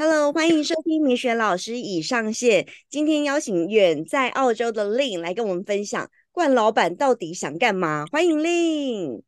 [0.00, 2.68] Hello，欢迎收听米雪老师已上线。
[2.88, 8.04] 今天邀请远在澳洲的 Lin 来跟我们分享冠老板到底想干嘛。
[8.12, 9.22] 欢迎 Lin。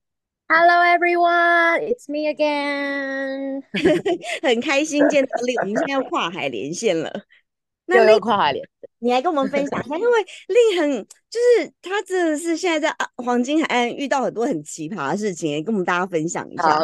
[0.47, 3.65] Hello everyone, it's me again。
[4.43, 7.23] 很开心见到 Lin，我们现在要跨海连线了。
[7.87, 16.79] 又要跨海连线，你来跟我们分享一下，因为 Lin 很就是他真的是现在在黄金海岸遇到很多很奇葩的事情，跟我们大家分享一下。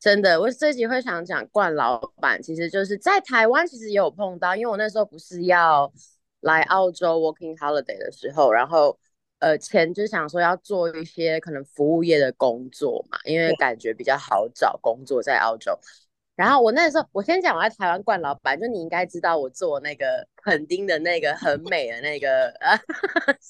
[0.00, 5.92] 真的，我这集会想讲冠老板，其实就是在台湾，其实也有碰到，因为我那时候不是要
[6.40, 8.96] 来澳洲 working holiday 的时候，然后
[9.40, 15.76] 呃，前就想说要做一些可能服务业的工作嘛，因为感觉比较好找工作在澳洲。
[16.36, 22.78] 然后我那时候，我先讲我在台湾冠老板，就你应该知道我做那个垦丁的那个很美的那个啊，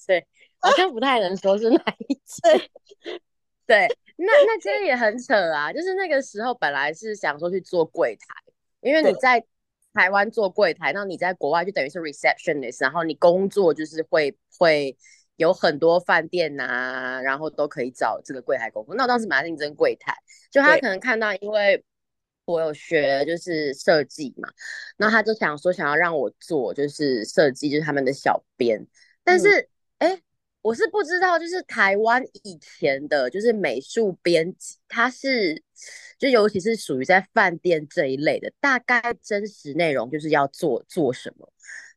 [0.06, 0.26] 对，
[0.60, 2.40] 好像不太能说是哪一次，
[3.66, 3.86] 对。
[4.20, 8.34] 那那其实也很扯啊，就是那个时候本来是想说去做柜台，
[8.80, 9.40] 因为你在
[9.94, 14.96] 台湾做柜台，那你在国外就等于是 receptionist，然后你工作就是会会
[15.36, 18.94] 有很多饭店呐，然后都可以找这个柜台工作。
[18.96, 20.12] 那我当时蛮竞争柜台，
[20.50, 21.84] 就他可能看到，因为
[22.44, 24.48] 我有学就是设计嘛，
[24.96, 28.84] 那他就想说想要让我做就是设计，就是他们的小编，
[29.22, 30.20] 但是哎。
[30.68, 35.62] 我是不知道，就是台湾以前的，就是美术编辑，他是
[36.18, 41.50] 就尤其是属于在饭店这一类的，大概真实内容就是要做做什么。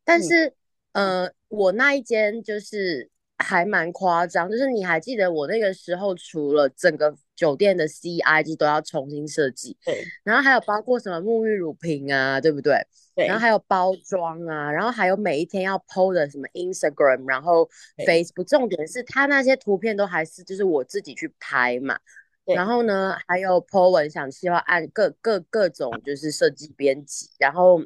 [0.06, 0.54] 但是，
[0.94, 3.10] 呃，我那一间就是
[3.42, 12.76] 还蛮夸张，就是你还记得我那个时候，除了整个酒店的 CI 就都要重新设计，对，然后还有包括什么沐浴乳瓶啊，对不对？
[13.14, 17.70] 对然后还有包装啊，然后还有每一天要 PO 的什么 Instagram，然后
[18.08, 22.00] Facebook，重点是他那些图片都还是就是我自己去拍嘛。
[22.46, 27.82] 然后呢，还有 PO 文想希望按各各各种就是设计编辑，然后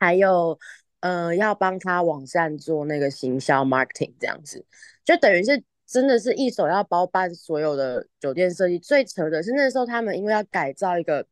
[0.00, 0.58] 还有
[1.00, 4.64] 呃要帮他网站做那个行销 marketing 这样子，
[5.04, 8.78] 就等于是真的是一手要包办所有的酒店设计。
[8.78, 11.26] 最扯的是那时候他们因为要改造一个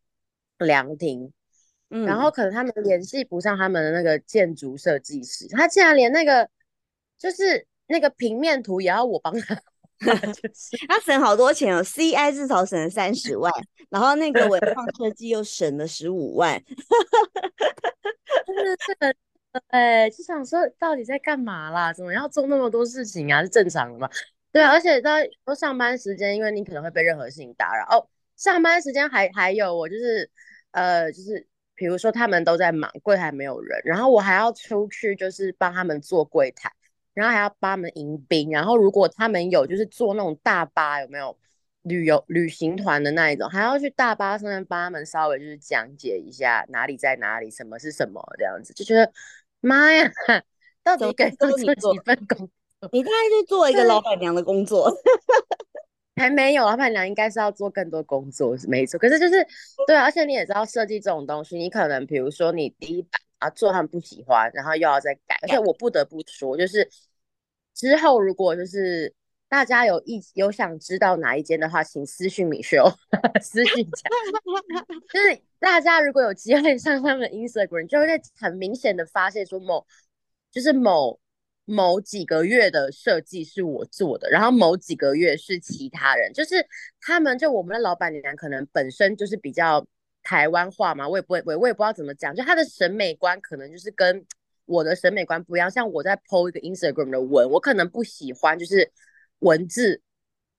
[0.58, 1.32] 凉亭。
[1.88, 6.50] 然后可能他们联系不上他们的那个建筑设计师，他竟然连那个
[7.16, 9.54] 就是那个平面图也要我帮他，
[10.88, 13.52] 他省好多钱哦，CI 至少省了三十万，
[13.88, 16.60] 然后那个文创设计又省了十五万，
[18.44, 19.14] 就是这个，
[19.68, 21.92] 哎，就想说到底在干嘛啦？
[21.92, 23.42] 怎么要做那么多事情啊？
[23.42, 24.08] 是正常的吗？
[24.52, 28.08] 对啊，而且在都上班时间，因为你可能会被任何事情打扰哦。
[28.36, 30.30] 上班时间还还有我就是
[30.72, 31.46] 呃就是。
[31.78, 36.72] 比如说他们都在忙，柜台没有人，然后我还要出去，就是帮他们做柜台，
[37.12, 41.36] 然后还要帮他们迎宾，然后如果他们有就是坐那种大巴，有没有
[41.82, 49.12] 旅游旅行团的那一种，还要去大巴上面帮他们稍微就是讲解一下哪里在哪里，什么是什么这样子，就觉得
[49.66, 50.10] 妈呀，
[50.84, 51.66] 到底该做几
[52.04, 52.88] 份工作？
[52.92, 54.90] 你大概就做一个老板娘的工作。
[56.18, 58.98] 还没有，老板娘应该是要做更多工作，没错。
[58.98, 59.46] 可是就是
[59.86, 65.36] 对，而且你也知道设计这种东西，你可能比如说你第一版啊做他们不喜欢，然后又要再改。
[65.42, 66.88] 而且我不得不说，就是
[67.74, 69.12] 之后如果就是
[69.48, 72.84] 大家有意有想知道哪一间的话，请私信米修，
[73.40, 74.10] 私信讲。
[75.12, 78.06] 就是大家如果有机会上他们的 Instagram，就会
[78.38, 79.86] 很明显的发现说某
[80.50, 81.18] 就是某。
[81.68, 86.64] 某几个月的设计是我做的，然后某几个月是其他人，就是
[87.00, 89.84] 他们就我们的老板娘可能本身就是比较
[90.22, 94.24] 台湾话嘛，我也不会我我也不知道怎么讲，就他的审美观可能就是跟
[94.64, 95.68] 我的审美观不一样。
[95.68, 98.88] 像我在 PO 一个 Instagram 的文，我可能不喜欢就是
[99.40, 100.00] 文字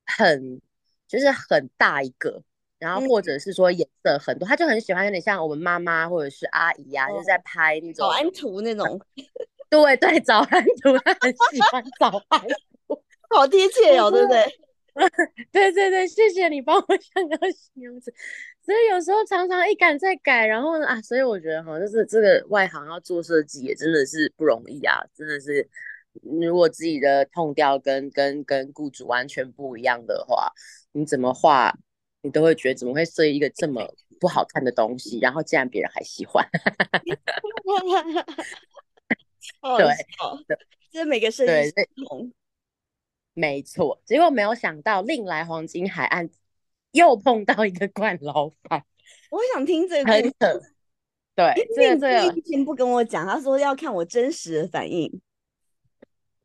[0.06, 0.62] 很
[1.08, 2.44] 就是很大一个，
[2.80, 9.00] 然后或者是说颜色很多，他就很喜欢有点像我们妈妈或者是阿姨啊，就是在拍那种早安图那种。
[9.70, 12.42] 对对，早安图，他很喜欢早安
[12.88, 13.04] 图，
[13.36, 14.46] 好贴切哦， 对不对？
[15.52, 18.14] 对对对，谢谢你帮我想个形容词。
[18.64, 25.68] 所以有时候常常一改再改，然后呢啊，所以我觉得哈，就是这个外行要做设计也真的是不容易啊，真的是，
[26.24, 30.52] 如果自己的痛调跟跟跟雇主完全不一样的话，
[30.92, 31.74] 你怎么画，
[32.22, 33.88] 你都会觉得怎么会设计一个这么
[34.20, 36.48] 不好看的东西，然后竟然别人还喜欢。
[39.78, 39.86] 对，
[40.48, 40.58] 对，
[40.92, 42.32] 就是每个设计师不同，
[43.34, 44.02] 没错。
[44.06, 46.30] 结果没有想到，另来黄金海岸
[46.92, 48.84] 又碰到一个冠老板。
[49.30, 50.62] 我想听这个，很扯。
[51.36, 55.22] 对，这个之前不跟我讲，他说要看我真实的反应。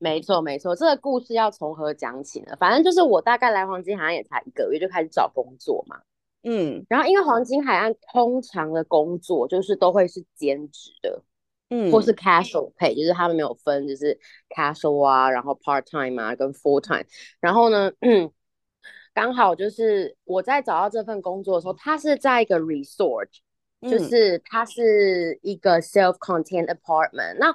[0.02, 2.56] 没错，没错，这个故事要从何讲起呢？
[2.58, 6.00] 反正就是我大概来黄金海岸也才一个月，就开始找工作嘛。
[6.42, 11.22] 嗯然后因为黄金海岸通常的工作就是都会是兼职的，
[11.70, 14.18] 嗯，或是 casual pay，就是他们没有分，就是
[14.48, 17.04] casual 啊，然后 part time 啊，跟 full time。
[17.38, 17.92] 然后呢，
[19.14, 23.28] 刚好就是我在找到这份工作的时候，它是在一个 resort，
[23.82, 27.36] 就嗯是它是一个 self-contained apartment。
[27.38, 27.54] 那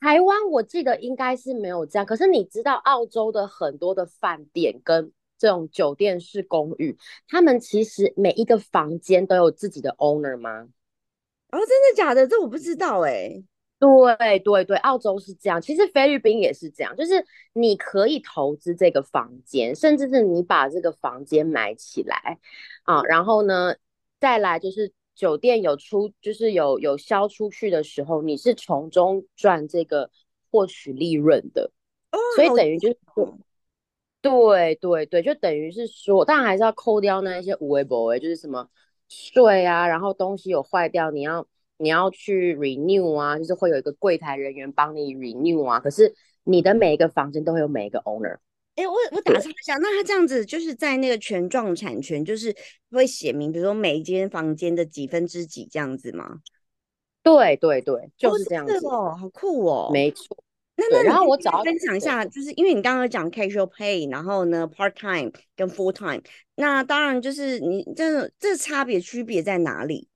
[0.00, 6.96] 台湾我记得应该是没有这样，可是你知道澳洲的很多的饭店跟这种酒店式公寓，
[7.28, 10.68] 他们其实每一个房间都有自己的 owner 吗？
[11.50, 12.26] 哦，真的假的？
[12.26, 13.42] 这我不知道哎。
[13.80, 22.40] 对对对，澳洲是这样，其实菲律宾也是这样，就是你可以投资这个房间，甚至是你把这个房间买起来
[22.82, 23.76] 啊，然后呢，
[24.18, 30.08] 再来就是酒店有出，就是有有销出去的时候，你是从中赚这个
[30.48, 31.72] 获取利润的，
[32.12, 33.36] 哦，所以等于就是哦
[34.22, 38.68] 对对对，就等于是说，当然还是要扣掉那一些无为不为，就是什么
[39.08, 41.44] 税啊，然后东西有坏掉，你要
[41.78, 45.80] 你要去 renew 啊，就是会有一个柜台人员帮你 renew 啊。
[45.80, 48.36] 可是你的每一个房间都会有每一个 owner，
[48.78, 52.54] 哎，我我打岔一下，那他这样子就是在那个权状产权，就是
[52.92, 56.38] 会写明，比如说每一间房间的几分之几这样子吗？
[57.24, 59.90] 对对对，就哦是这样子，是哦，好酷哦。
[59.92, 60.44] 没错。
[60.76, 66.22] 那那然后我找分享一下，就是因为你刚刚有讲 casual pay，然后呢 part time 跟 full time，
[66.54, 70.06] 那当然就是你这种这差别区别在哪里？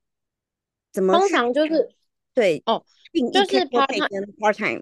[0.93, 1.89] 怎么通常就是
[2.33, 2.81] 对哦，
[3.11, 4.81] 就是 part time 跟 part time？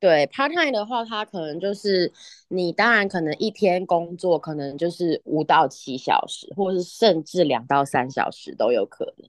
[0.00, 2.12] 对 part time 的话，它可能就是
[2.48, 9.28] 你当然可能一天工作可能就是五到七小时，或者是甚至两到三小时都有可能。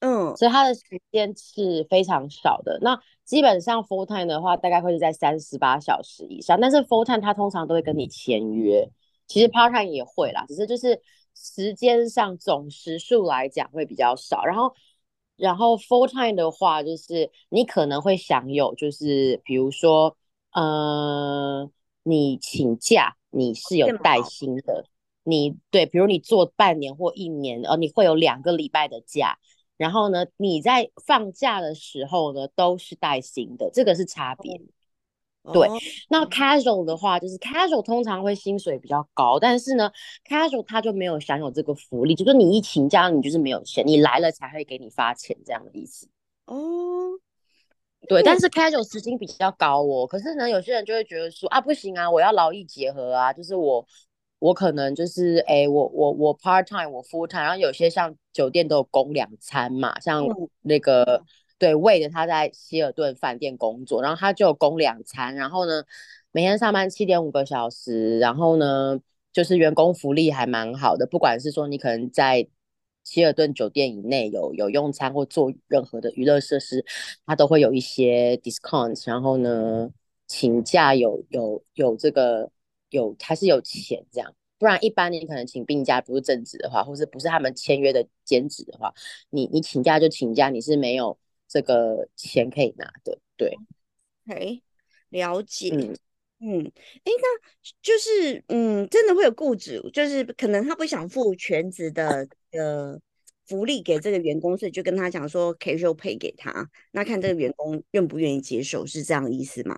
[0.00, 0.80] 嗯，所以它的时
[1.12, 2.78] 间是非常少的。
[2.80, 6.58] 那基本上 full time 的话，大概会是在三十八小时以上。
[6.60, 8.88] 但是 full time 它通常都会跟你签约，
[9.26, 11.00] 其实 part time 也会啦，只是就是
[11.36, 14.44] 时间上总时数来讲会比较少。
[14.44, 14.74] 然后，
[15.36, 20.16] 然后 full time 的话，就是你可能会享有，就是比如说，
[20.52, 21.70] 呃，
[22.02, 24.86] 你请假你是有带薪的，
[25.24, 29.38] 你对，比如你做半年或一年，呃，你会有两个礼拜的假。
[29.78, 34.60] 然后呢，你在放假的时候呢，都是带薪的，这个是差别。
[35.52, 35.76] 对哦
[36.08, 39.90] 那 casual 的话，就是 casual 通常会薪水比较高，但是呢
[40.28, 46.08] ，casual 他就没有享有这个福利，就是你一请假你就是没有钱，你来了才会给你发钱这样的意思。
[46.46, 47.18] 哦，
[48.08, 50.06] 对，嗯但是 casual 时薪比较高哦。
[50.06, 53.84] 可是呢，有些人就会觉得说啊，不行啊，我要劳逸结合啊，就是我
[54.38, 61.22] 我可能就是哎，我我我 part time，我 full time，然后有些像酒店都有供两餐嘛，像嗯那个
[61.62, 65.84] 对为的他在希尔顿饭店工作，然后他就供两餐，然后呢
[66.32, 68.98] 每天上班七点五个小时，然后呢
[69.32, 72.48] 就是员工福利还蛮好的，不管是说你可能在
[73.04, 76.84] 希尔顿酒店以内有有用餐或做任何的娱乐设施，
[77.24, 79.88] 他都会有一些 discount，然后呢
[80.26, 82.50] 请假有有有这个
[82.90, 84.34] 有还是有钱这样。
[84.58, 88.92] 不然一般你可能请病假不是正职的话，或是不是他们签约的兼职的话，
[89.30, 91.18] 你你请假就请假，你是没有
[91.52, 93.18] 这个钱可以拿的。
[93.36, 93.58] 对
[94.26, 94.62] ，OK，
[95.10, 95.68] 了解。
[95.74, 95.96] 嗯，
[96.40, 96.72] 嗯，诶，
[97.04, 97.38] 那
[97.82, 102.98] 就是嗯，真的会有雇主，就是可能他不想付全职的呃
[103.46, 109.76] 福利给这个员工，所以就跟他讲说 casual pay 给他，那看这个员工愿不愿意接受，是这样的意思吗？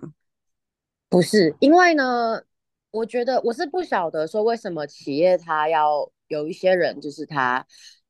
[1.09, 2.43] 不是，因为呢，
[2.91, 7.65] 我觉得我是不晓得说为什么企业他要有一些人，就是他，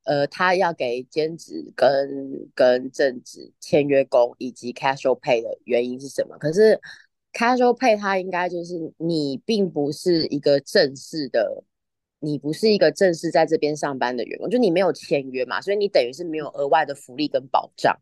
[0.06, 6.38] 呃，他要给兼职跟跟正职签约工以及 casual pay 的原因是什么？
[6.38, 6.80] 可是
[7.32, 11.64] casual pay 它应该就是你并不是一个正式的，
[12.20, 17.94] 你不是一个正式在这边上班的员工，就你没有签约嘛，所以你等于是没有额外的福利跟保障。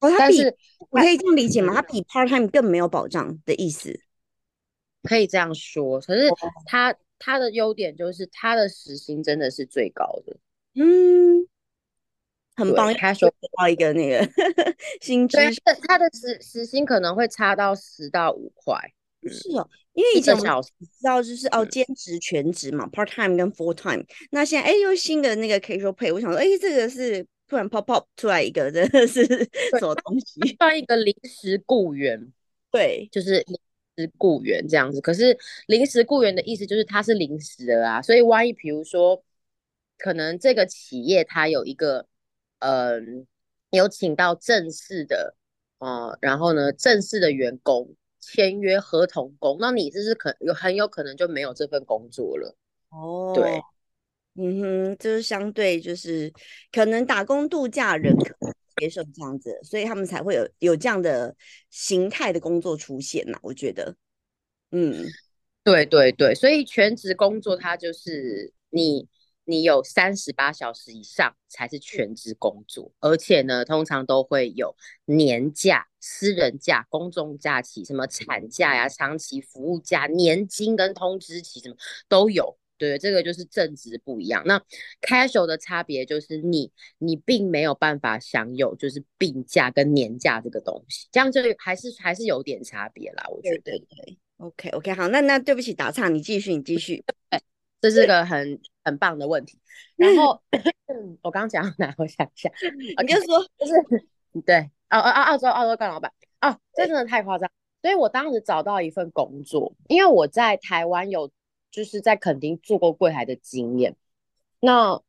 [0.00, 0.56] 哦，但是
[0.90, 1.74] 我可以这样理解吗？
[1.74, 4.00] 它比 part time 更没有保障的意思。
[5.02, 10.36] 可以这样说，可是哦它它的优点就是它的时薪真的是最高的，
[10.76, 11.46] 嗯，
[12.54, 14.28] 很棒，，casual 得到一个那个
[15.00, 15.60] 新知对识。
[15.88, 18.78] 它的时时薪可能会差到十到五块，
[19.22, 24.04] 嗯，是哦，因为以前我知道就是哦，嗯兼职、全职嘛，part time 跟 full time。
[24.30, 30.56] 那现在哎，又新的那个 casual pay，我想说，哎，这个是突然 pop pop 出来一个，真的是什么东西？
[30.58, 32.32] 算一个临时雇员，
[32.70, 33.58] 对，就是临
[33.96, 35.00] 时雇员这样子。
[35.00, 35.36] 可是
[35.68, 39.22] 临时雇员的意思就是他是临时的啊，所以万一比如说，
[39.98, 42.06] 可能这个企业它有一个，
[42.58, 43.26] 嗯、
[43.70, 45.34] 有请到正式的，
[45.78, 52.56] 呃，然后呢，正式的员工签约合同工，那你就是可有很有可能就没有这份工作了。
[52.90, 53.60] 哦，对，
[54.34, 56.32] 嗯哼，就是相对就是
[56.72, 61.34] 可能打工度假人可能接受这样子，所以他们才会有有这样的
[61.70, 63.38] 形态的工作出现呐。
[63.42, 63.96] 我觉得，
[64.70, 65.04] 嗯，
[65.64, 69.08] 对对对，所以全职工作它就是你
[69.46, 74.76] 你有三十八小时以上才是全职工作，而且呢，通常都会有
[75.06, 81.76] 年假、私人假、公众假期，什么产假呀、长期服务假、年金跟通知期什么
[82.08, 82.58] 都有。
[82.78, 84.42] 对，这个就是正职不一样。
[84.44, 84.62] 那
[85.00, 93.24] casual 的差别就是你你并没有办法享有就是病假跟年假这个东西，这样就还是还是有点差别啦。
[93.30, 93.60] 我觉得。
[93.62, 94.18] 对对。
[94.36, 97.02] OK OK，好，那那对不起打岔，你继续你继续。
[97.80, 99.58] 这是个很很棒的问题。
[99.96, 100.40] 然后
[101.22, 101.94] 我刚刚讲哪？
[101.98, 102.50] 我想一下，
[103.02, 103.74] 你就说就是
[104.44, 107.50] 对，哦哦澳洲澳洲干老板哦，这真的太夸张。
[107.82, 111.30] 所以我当时找到一份工作，因为我在台湾有。
[111.68, 113.94] 就是在垦丁做过柜台的经验，
[114.60, 115.02] 那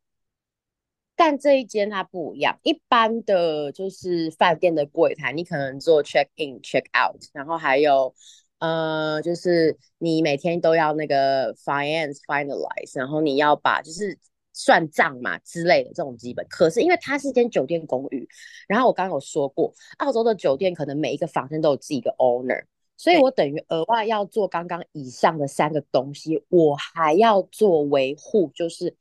[1.15, 8.13] 但这一间它不一样，一般的就是饭店的柜台，你可能做 check in check out，然后还有
[8.59, 14.17] 呃，就是你每天都要那个 finance finalize，然后你要把就是
[14.53, 16.45] 算账嘛之类的这种基本。
[16.49, 18.27] 可是因为它是间酒店公寓，
[18.67, 22.63] 然后我刚刚有说过，澳洲的酒店可能每一个房间都有自己的 owner。
[22.99, 28.95] 所以我等于额外要做刚刚以上的三个东西，我还要做维护，就是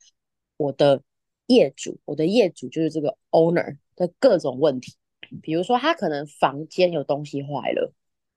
[0.55, 1.01] 我的
[1.47, 4.93] 业主，我的业主就是这个 owner 的各种问题，
[5.41, 7.91] 比如说他可能房间有东西坏了，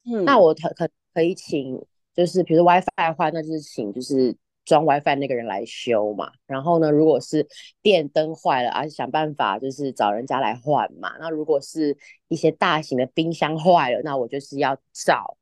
[0.07, 1.81] 嗯，那我可可可以请，
[2.15, 6.33] 就是比如说 WiFi 的话，那就是请就是装 WiFi 那个人来修嘛。
[6.47, 7.47] 然后呢，如果是
[7.83, 11.17] 电灯坏了，而想办法就是找人家来换嘛。
[11.19, 11.97] 那如果是
[12.29, 15.37] 一些大型的冰箱坏了，那我就是要找。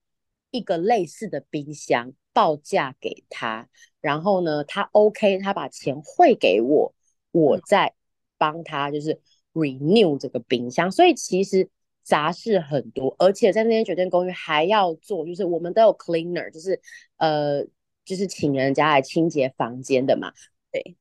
[0.50, 3.68] 一个类似的冰箱报价给他，
[4.00, 6.94] 然后呢，他 OK，他把钱汇给我，
[7.32, 7.92] 我再
[8.38, 9.20] 帮他就是
[9.52, 10.90] renew 这个冰箱。
[10.90, 11.68] 所以其实
[12.08, 16.80] 杂事很多，而且在那间酒店公寓还要做，就是我们都有 cleaner，就是
[17.18, 17.62] 呃，
[18.02, 20.32] 就是请人家来清洁房间的嘛。
[20.72, 20.96] 对，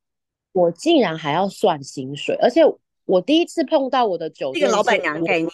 [0.51, 2.61] 我竟然还要算薪水，而且
[3.05, 5.49] 我第一次碰到我的酒店，这个老板娘概念。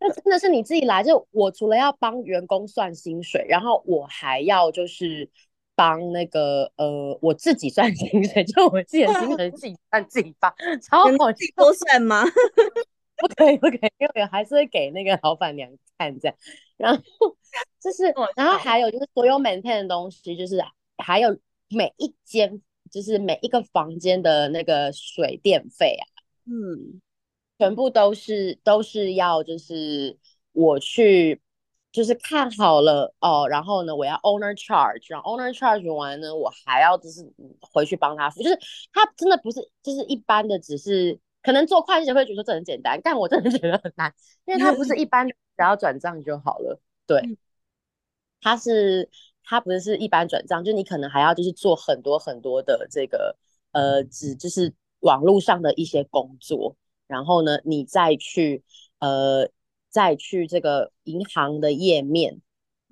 [0.00, 5.28] 那真的是你自己来，就我除了要帮员工算薪水，然后我还要就是
[5.74, 12.24] 帮那个呃我自己算 薪水，就我自己的薪水自己算 自己发，超好，自己多算吗？
[13.28, 16.36] 不可以不可以，因为还是会给那个老板娘看这样。
[16.76, 17.02] 然后
[17.80, 18.04] 就是，
[18.36, 20.62] 然后还有就是所有 maintain 的东西，就是
[20.98, 26.04] 还有每一间，就是每一个房间的那个水电费啊，
[26.46, 27.00] 嗯。
[27.58, 30.18] 全部都是都是要，就是
[30.52, 31.40] 我去，
[31.90, 37.26] 就是看好了哦，然后呢，我要 owner charge，然后 owner charge 完呢，我还要就是
[37.62, 38.58] 回去帮他付，就是
[38.92, 44.12] 他真的不是就是一般的，只是可能做会计会觉得这很简单，但我真的觉得很难，
[44.46, 47.38] 因为它不是一般只要转账就好了，对，
[48.40, 49.08] 它是
[49.44, 53.36] 它不是是一般转账，就你可能还要就是做很多很多的这个
[53.70, 56.76] 呃，只就是网络上的一些工作。
[57.06, 58.64] 然后呢，你再去
[58.98, 59.48] 呃，
[59.88, 62.40] 再去这个银行的页面，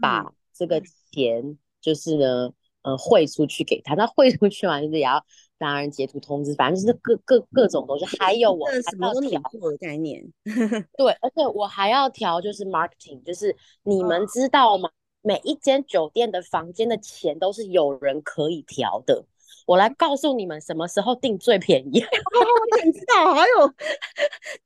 [0.00, 0.80] 把这个
[1.10, 3.96] 钱就是呢，嗯，汇出去给他。
[3.96, 5.26] 那汇出去完就是也要
[5.58, 8.04] 当然截图通知，反正就是各各各种东西。
[8.18, 10.22] 还有我还要调的概念，
[10.96, 14.90] 对，而且我还要调就是 marketing，就是你们知道吗？
[15.22, 19.24] 每一间酒店的房间的钱都是有人可以调的。
[19.66, 22.00] 我来告诉你们什么时候订最便宜。
[22.04, 23.68] 我想知道，还有，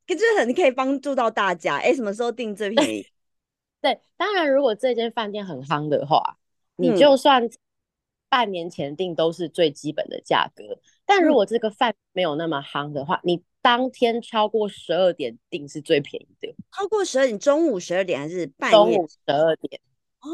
[0.07, 1.77] 就是很可以帮助到大家。
[1.77, 3.07] 哎，什么时候订最便宜？
[3.81, 6.37] 对，当然，如果这间饭店很夯的话，
[6.75, 7.49] 你就算
[8.29, 10.65] 半年前订都是最基本的价格。
[11.07, 16.55] 但如果这个饭没有那么夯的话，你当天超过十二点订是最便宜的。
[16.73, 18.77] 超过十二点，中午十二点还是半夜？
[18.77, 19.81] 中午十二点。
[20.21, 20.29] 哦，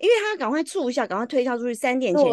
[0.00, 1.74] 因为他赶快促一下，赶快推销出去。
[1.74, 2.24] 三点前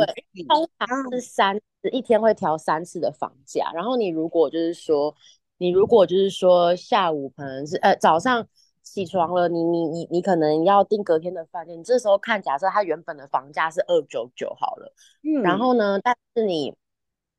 [0.47, 3.71] 通常是三次，一天会调三次的房价。
[3.73, 5.15] 然后你如果就是说，
[5.57, 8.45] 你如果就是说下午可能是呃早上
[8.83, 16.75] 起床了，你你你你可能要订隔天的饭店，你这时候看，假设它原本的房价是二九九好了，嗯，然后呢，但是你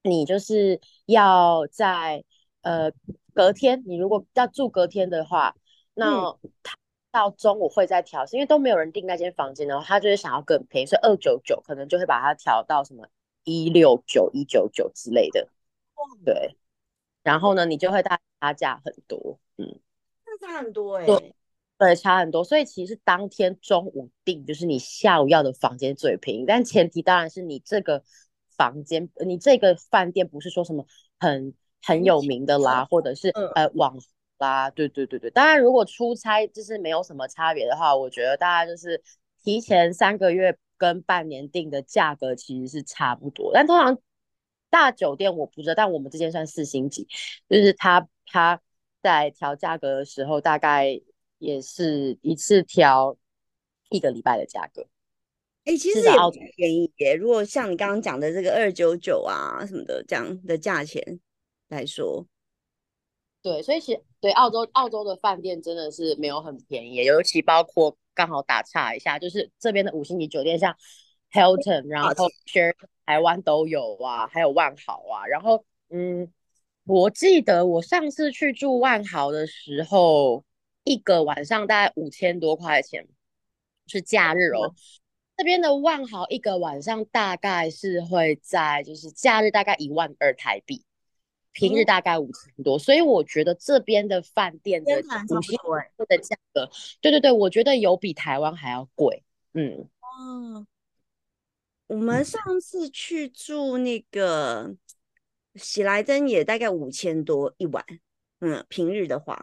[0.03, 2.25] 你就是要在
[2.63, 2.91] 呃
[3.35, 5.55] 隔天，你如果要住隔天的话，
[5.95, 6.77] 那他。
[7.13, 13.07] 到中午会再调，因为都没有人订那间房间，然后他就是想要更便宜，所以二九九可能就会把它调到什么
[13.45, 15.47] 一六九、一九九之类的。
[16.25, 16.57] 对，
[17.23, 19.92] 然后呢，你就会大差价很多，嗯，那
[20.43, 21.07] 差很多哎，
[21.79, 22.43] 对，差很多。
[22.43, 28.03] 所以其实当天中午订就是你下午要的房间最便宜，但前提当然是你这个
[28.57, 30.85] 房间，你这个饭店不是说什么
[31.19, 33.97] 很很有名的啦，或者是呃网
[34.39, 35.31] 啦，对对对对。
[35.31, 39.01] 当然，如果出差就是没有什么差别的话，我觉得大家就是
[39.45, 43.53] 提前三个月跟半年订的价格其实是差不多。
[43.55, 43.99] 但通常
[44.71, 47.07] 大酒店我不知道，但我们这间算四星级，
[47.49, 48.61] 就是他他
[49.03, 51.01] 在调价格的时候，大概
[51.39, 53.17] 也是一次调
[53.91, 54.87] 一个礼拜的价格。
[55.65, 57.15] 哎，其实也不便宜耶。
[57.15, 61.21] 如果像你刚刚讲的这个二九九啊什么的这样的价钱
[61.69, 62.27] 来说，
[63.43, 70.77] 对，所以其实对澳洲澳洲的饭店真的是没有很便宜，尤其包括刚好打岔一下，就是这边的五星级酒店，像
[71.33, 72.11] Hilton，然后
[72.47, 72.75] Share
[73.07, 75.27] 台湾都有啊，还有万豪啊。
[75.27, 76.33] 然后嗯，
[76.85, 80.45] 我记得我上次去住万豪的时候，
[80.85, 83.07] 一个晚上大概五千多块钱，
[83.87, 84.75] 是假日哦。
[85.37, 90.85] 这边的万豪一个晚上大概是会在，就是假日大概一万二台币，
[91.53, 94.99] 平日大概五千多，所以我觉得这边的饭店的
[95.31, 95.59] 五星
[96.07, 96.69] 的价格，
[97.01, 99.25] 对对对，我觉得有比台湾还要贵。
[99.55, 100.67] 嗯，哦，
[101.87, 104.77] 我们上次去住那个
[105.55, 107.85] 喜来登也大概五千多一晚，
[108.41, 109.43] 嗯，平日的话，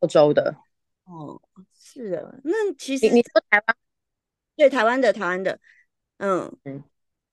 [0.00, 0.56] 澳洲的，
[1.04, 1.40] 哦，
[1.72, 3.76] 是的，那其实你说台湾。
[4.56, 5.58] 对台湾的台湾的，
[6.18, 6.84] 嗯嗯，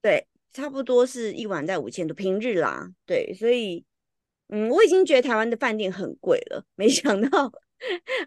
[0.01, 3.85] 对，差不多是一晚在五千多，平日啦，对，所以，
[4.47, 7.51] 嗯，我已经觉得台湾的饭店很贵了，没想到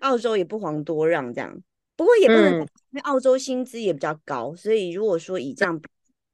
[0.01, 1.61] 澳洲也不遑多让这样，
[1.97, 5.83] 不过也不能，因为澳洲薪资也比较高，所以如果说以这样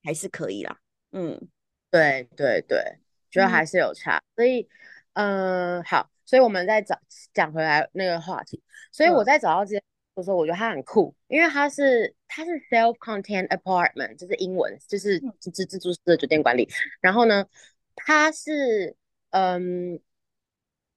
[0.03, 0.79] 还是可以啦，
[1.13, 1.49] 嗯，
[1.91, 3.00] 对对对，
[3.31, 4.69] 觉得还是有差，所以，
[5.15, 6.99] 嗯，好，所以我们再找
[7.33, 9.83] 讲回来那个话题，所以我在找到这些。
[10.17, 16.69] 就说我觉得它很酷，因为它是它是 self contained apartment，就是英文，就是自自助式的酒店管理。
[17.01, 17.47] 然后呢，
[17.95, 18.95] 它是
[19.31, 19.99] 嗯，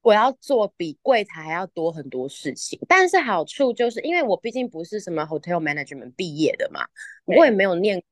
[0.01, 2.77] 我要做比柜台还要多很多事情。
[2.89, 6.85] 但是好处就是，因为我毕竟不是什么 hotel management 毕业的嘛，
[7.23, 8.03] 我也没有念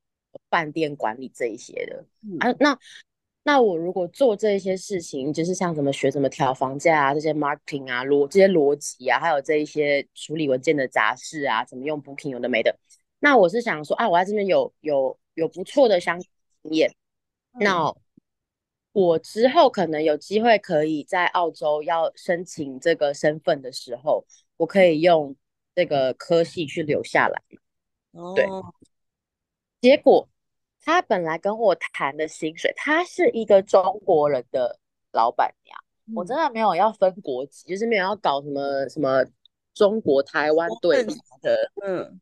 [0.49, 2.05] 饭店管理这一些的
[2.39, 2.55] 啊。
[2.60, 2.77] 那
[3.43, 12.77] 那我如果做这些事情，就是像怎么学怎么调房价啊，这些 marketing 啊逻这些逻辑啊，还有这一些处理文件的杂事啊，怎么用 booking 有的没的。
[13.19, 16.30] 那我是想说啊，我在这边有有有不错的相经
[16.65, 16.93] 验，
[17.54, 17.91] 那
[18.91, 24.23] 我之后可能有机会可以在澳洲要申请这个身份的时候，
[24.58, 25.36] 我可以用
[25.73, 27.41] 这个科系去留下来。
[28.12, 28.45] 哦，对，
[29.82, 30.27] 结果。
[30.84, 34.80] 他本来跟我谈的薪水，他是一个中国人的
[35.12, 35.78] 老板娘，
[36.15, 39.24] 我真的没有要分国籍，就是没有要搞什么什么
[39.74, 41.04] 中国台湾对
[41.41, 42.20] 的，嗯，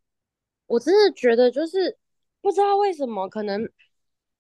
[0.68, 1.98] 我真的觉得就是
[2.42, 3.70] 不知道为什么，可能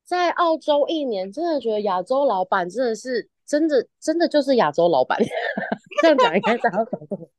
[0.04, 5.18] 在澳洲一年，真的觉得亚洲老板真的是真的真的就是亚洲老板，
[6.02, 7.32] 这样讲应该大家懂懂。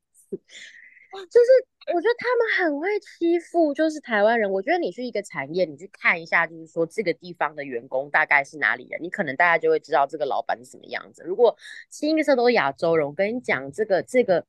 [1.13, 4.49] 就是我觉得他们很会欺负，就是台湾人。
[4.51, 11.25] 我觉得你去一个产业，你去看一下，就是说这个地方的员工大概是哪里人，你可能大家就会知道这个老板是什么样子。
[11.25, 11.57] 如果
[11.89, 14.47] 清一色都是亚洲人，我跟你讲，这个这个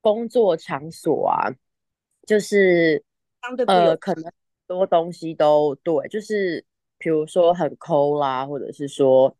[0.00, 1.52] 工作场所啊，
[2.26, 3.04] 就是
[3.66, 4.32] 呃，可能很
[4.66, 6.64] 多东西都对，就是
[6.96, 9.36] 比如说很抠啦，或者是说，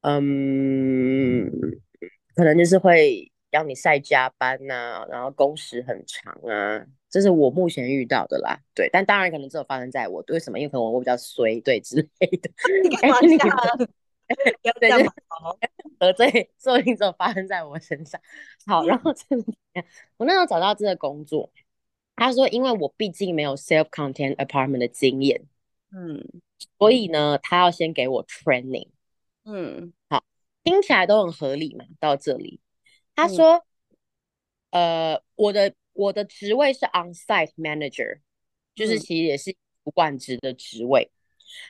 [0.00, 1.50] 嗯，
[2.34, 3.30] 可能就是会。
[3.50, 8.58] 要你晒加班呐，然后工时很长啊，这是我目前遇到的啦。
[8.74, 10.58] 对，但当然可能只有发生在我，为什么？
[10.58, 12.50] 因为可能我比较衰，对之类的。
[12.88, 13.16] 你干嘛
[14.62, 15.14] 要这样？
[15.98, 18.20] 得罪， 所以只有发生在我身上。
[18.66, 19.24] 好，然后这
[20.18, 21.50] 我那时候找到这个工作，
[22.14, 25.46] 他说，因为我毕竟没有 self content apartment 的经验，
[25.92, 26.22] 嗯，
[26.78, 28.88] 所以呢，他要先给我 training。
[29.44, 30.22] 嗯，好，
[30.62, 32.60] 听起来都很合理嘛，到这里。
[33.18, 33.66] 他说
[34.70, 38.20] ：“呃，我的我的职位是 on-site manager，
[38.76, 41.10] 就是其实也是主管职的职位。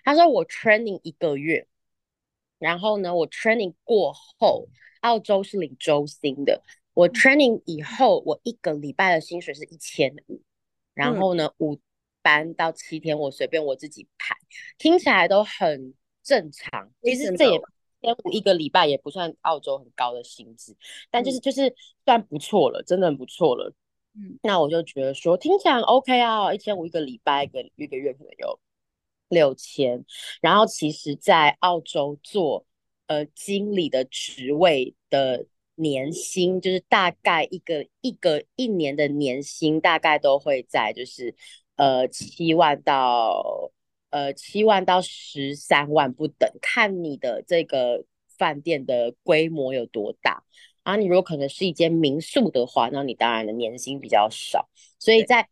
[0.05, 1.67] 他说我 training 一个月，
[2.59, 4.69] 然后呢，我 training 过后，
[5.01, 6.63] 澳洲是领周薪的。
[6.93, 10.43] 我 training 以后，我一个礼拜的薪水是一千五，
[10.93, 11.81] 然后呢，五
[12.21, 14.37] 班到七天我随便我自己排，
[14.77, 16.93] 听起来都很正常。
[17.01, 17.59] 其实这也。”
[18.01, 20.77] 千五一个礼拜也不算澳洲很高的薪资，
[21.11, 23.75] 但就是就是算不错了，真的很不错了。
[24.15, 28.59] 嗯，那我就觉得说听起来 OK 啊，一千五一个礼拜，一个一个月可能有
[29.29, 30.05] 六千。
[30.41, 32.65] 然后其实，在澳洲做
[33.07, 41.35] 呃经理的职位的年薪，就是大概一个一个一年的年薪，大概都会在就是
[41.77, 43.71] 呃七万到
[44.11, 48.05] 呃七万到十三万不等，看你的这个
[48.39, 50.45] 饭店的规模有多大。
[50.85, 54.69] 然后你如果可能是一间民宿的话，那你当然的年薪比较少。
[54.99, 55.49] 所以在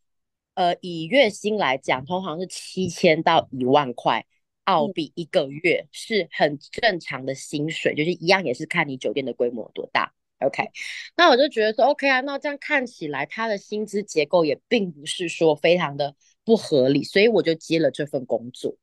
[0.55, 4.25] 呃以月薪来讲，通常是七千到一万块
[4.65, 10.15] 澳币一个月，是很正常的薪水，就是一样也是看你酒店的规模有多大。
[10.39, 10.71] OK，
[11.17, 16.15] 那我就觉得说 OK 啊，那这样看起来他的薪资结构也并不是说非常的
[16.47, 18.75] 不合理，所以我就接了这份工作。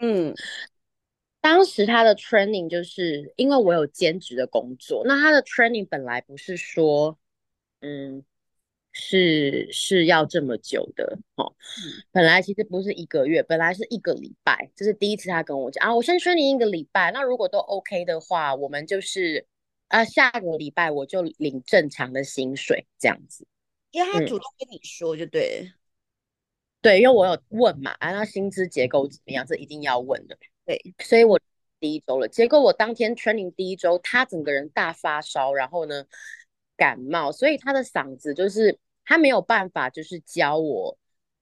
[0.00, 0.34] 嗯，
[1.40, 7.18] 当时他的 training 就是因为我有兼职的工作，那他的 training 本来不是说，
[7.80, 8.22] 嗯，
[8.92, 11.54] 是是要这么久的哦，
[12.10, 19.46] 本来其实不是一个月，本来是一个礼拜，这是第一次他跟我讲啊，我先 training 一个礼拜，那如果都 OK 的话，我们就是。
[19.88, 23.46] 啊，下个礼拜我就领正常的薪水，这样子。
[23.90, 25.70] 因为他主动跟你说就对，
[26.82, 29.46] 对，因为我有问嘛，啊，那薪资结构怎么样？
[29.46, 30.36] 这一定要问的。
[30.66, 31.40] 对，所以我
[31.80, 36.04] 第一周了，结果我当天 training 第一周，他整个人大发烧，然后呢
[36.76, 40.98] 感冒，所以他的嗓子就是他没有办法，就是教我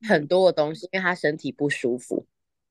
[0.06, 2.26] 很多的东西，因为他身体不舒服。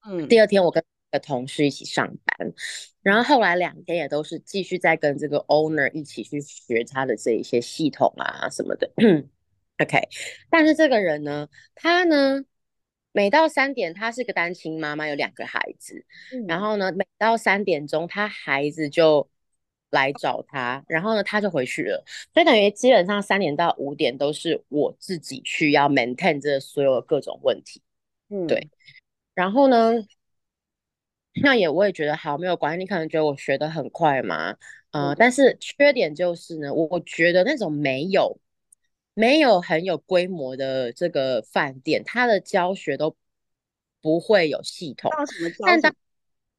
[0.06, 0.82] 嗯，第二天我跟。
[1.12, 2.54] 的同事一起上班，
[3.02, 8.88] 然后后来两天也都是继续在跟这个 owner 一起去学他的这一些系统啊什么的。
[9.82, 10.08] OK，
[10.52, 12.44] 但是这个人呢，他呢
[13.12, 16.06] 每到三点，她是个单亲妈妈，有两个孩子，
[16.48, 19.30] 然后呢每到三点钟，她孩子就
[19.89, 27.82] 来找她，然后呢她就回去了，所以等于基本上三点到五点都是我自己去要 maintain 这所有各种问题。
[28.30, 28.69] 嗯，对，
[29.34, 29.93] 然后呢？
[31.41, 34.58] 那也我也觉得好没有关系，你可能觉得我学的很快嘛，
[34.91, 38.38] 呃，但是缺点就是呢，我觉得那种没有
[39.13, 43.15] 没有很有规模的这个饭店，它的教学都
[44.02, 45.12] 不会有系统。
[45.65, 45.95] 但当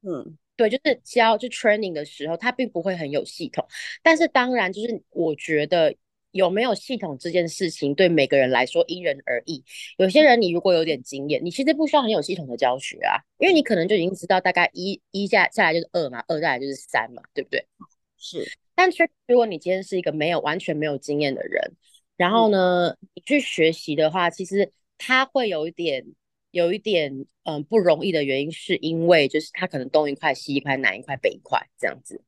[0.03, 3.67] 嗯，对，就是教就 training 的时候，它并不会很有系统。
[4.01, 5.95] 但是当然，就是我觉得。
[6.33, 9.61] 有没有系统这件事情，对每个人来说因人而异。
[9.97, 17.67] 有些人你如果有点经验，你其实不需要很有系统的教学啊，因为你可能就已经知道大概一一下下来就是二嘛，二下来就是三嘛，对不对？
[18.15, 18.49] 是。
[18.73, 21.73] 但是如果你今天是一个没有完全没有经验的人，
[22.17, 26.05] 然后呢，你去学习的话，其实他会有一点
[26.51, 32.23] 有一点嗯不容易的原因，是因为就是他可能东一块西一块南一块北一块这样子，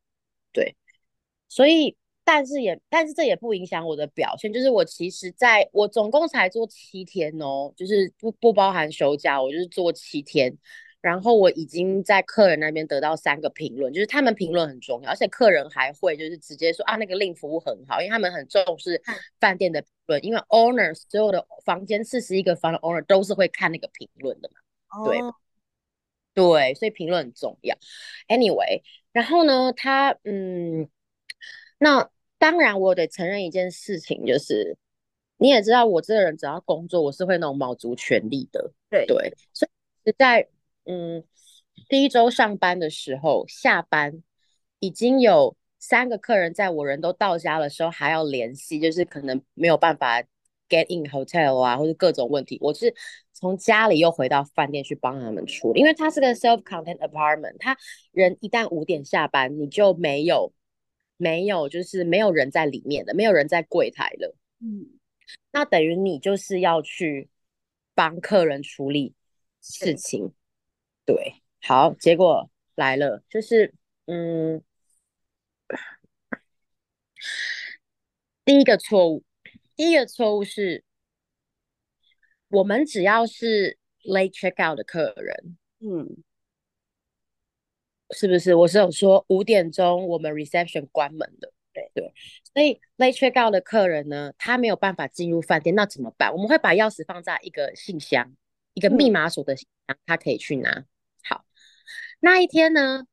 [0.52, 0.76] 对，
[1.50, 1.96] 所以。
[2.26, 4.54] 但是也，但是这也不影响我的表现。
[4.54, 10.58] 就是我其实在我总共才做七天哦，就是不不包含休假，我就是做七天。
[11.04, 19.00] 然后我已经在客人那边得到三个评论，就是他们评论很重要，而且客人还会就是直接说啊，那个令服务很好，因为他们很重视
[19.40, 25.20] 饭店的评论，因为 owner 所有的房间四十一个房的 owner 都是会看那个评论的嘛，对
[26.34, 27.78] 对，所以评论很重要。
[28.28, 30.90] Anyway，然后呢，他嗯。
[31.80, 34.78] 那当然，我得承认一件事情，就是
[35.36, 38.72] 你也知道，我这个人只要工作，我是会那种卯足全力的。
[38.90, 39.68] 对对，所
[40.06, 40.48] 以在
[40.86, 41.24] 嗯
[41.90, 44.22] 第一周上班的时候，下班
[44.80, 50.22] 已经有三个客人在我人都到家的时候还要联系，就是可能没有办法
[50.70, 52.94] get in hotel 啊，或者各种问题，我是
[53.34, 57.78] 从家里又回到饭店去帮他们处理，因为它是个 self content apartment，他
[58.12, 60.54] 人一旦五点下班，你就没有。
[61.16, 64.36] 没有，就是没有人在里面的，没有人在柜台了。
[64.60, 65.00] 嗯，
[65.54, 67.30] 那等于你就是要去
[67.94, 69.14] 帮客人处理
[69.62, 70.34] 事情。
[71.06, 73.74] 对，好，结果来了，就是
[74.06, 74.62] 嗯，
[78.46, 79.24] 第一个错误，
[79.76, 80.84] 第一个错误是，
[82.50, 86.24] 我们只要是 late check out 的客人，嗯。
[88.16, 88.54] 是不是？
[88.54, 92.14] 我是有说五点钟我们 reception 关门的，对对。
[92.54, 96.32] 所以 late check out 的客人呢，他没有办法进入饭店，那怎么办？
[96.32, 98.32] 我们会把钥匙放在一个信箱，
[98.76, 100.86] 一个密码锁的信箱，他可以去拿。
[102.24, 103.06] 好，那一天呢，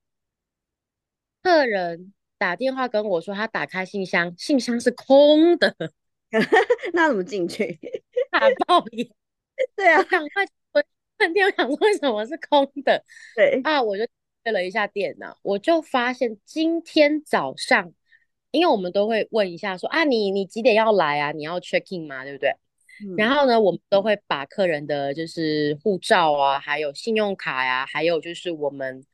[1.42, 5.74] 客人打电话跟我说，他打开信箱，信箱是空的，
[6.94, 7.78] 那怎么进去？
[8.30, 9.06] 他抱怨，
[9.76, 10.84] 对啊，赶快问
[11.18, 13.04] 饭店，我想说为什么是空的？
[13.36, 14.06] 对啊，我就。
[14.42, 17.92] 对了一下电脑，我就发现今天早上，
[18.52, 21.30] 因为我们都会问一下说啊，你你几点要来啊？
[21.30, 22.24] 你要 check in 吗？
[22.24, 22.56] 对不对？
[23.16, 29.04] 然后呢，我们都会把客人的就是护照啊，还有信用卡呀，还有就是我们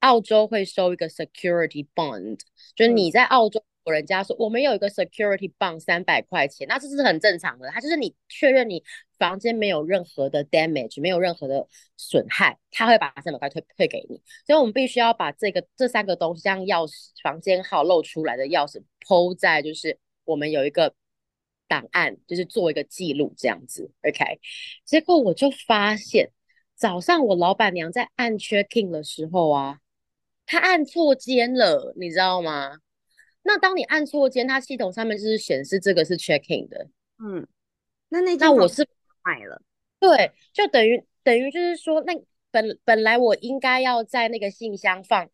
[0.00, 2.38] 澳洲会收一个 security bond，
[2.74, 7.68] 就是你在澳洲人家说我们有一个 security bond 三百块钱，那这是很正常的。
[7.70, 8.82] 它就是你确认你
[9.18, 14.20] 房间没有任何的 damage，没有任何的损害，他会把三百块退退给你。
[14.46, 20.94] 所以我们必须要把这个这三个东西，像钥匙、房间号露出来的钥匙，抛在就是我们有一个
[21.74, 23.90] 档案，就是做一个记录这样子。
[24.02, 24.38] OK，
[24.84, 26.30] 结果我就发现
[26.76, 29.80] 早上我老板娘在按 checking 的时候啊，
[30.46, 32.78] 她按错间了，你知道吗？
[33.42, 37.44] 那当你按错键，它系统上面就是显示这个是 checking 的，嗯，
[38.08, 38.86] 那那那我是
[39.24, 39.60] 买了，
[39.98, 42.14] 对，就等于等于就是说，那
[42.52, 45.28] 本本来我应该要在那个信箱放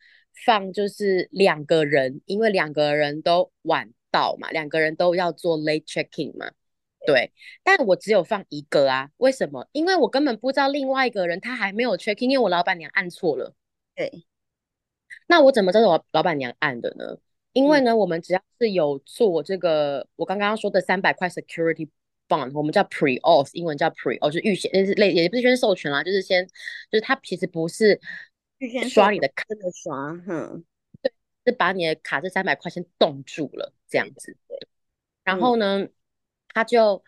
[0.47, 6.51] 放就是两个人，因为两个人都晚到嘛，两个人都要做 late checking 嘛，
[7.07, 9.69] 对，但我只有放一个啊，为什么？
[9.73, 13.55] 因为我根本不知道另外一个人他还没有 checking，因为我老板娘按错了，
[13.95, 14.27] 对，
[15.27, 17.19] 那我怎么知道我老板娘按的呢？
[17.53, 21.89] 因为呢，我们只要是有做这个，我刚刚说的三百块 security
[22.29, 28.01] bond，我们叫 pre auth，英文叫 pre，哦，就预先，类，也不是先授权啦，就是先，就是他其实不是
[28.89, 30.65] 刷你的卡的刷，哼，对，
[31.51, 34.37] 是把你的卡这三百块钱冻住了这样子。
[35.25, 35.89] 然后呢，
[36.55, 37.03] 他就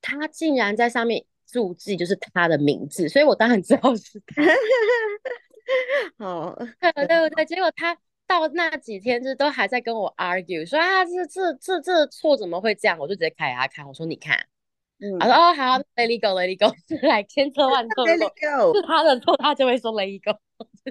[0.00, 4.42] 他竟然在上面注记就是他的名字，所以我当然知道是他。
[6.18, 7.44] 好， 对不对？
[7.44, 7.98] 结果他。
[8.26, 12.98] 到那几天，就都还在跟我 argue，说啊，这这这这错怎么会这样？
[12.98, 14.46] 我就直接开给他看，我说你看，
[14.98, 16.74] 嗯，他说哦好，let it go，let it go，
[17.06, 20.32] 来千错万错，let it go，是他的错，他就会说 let it go，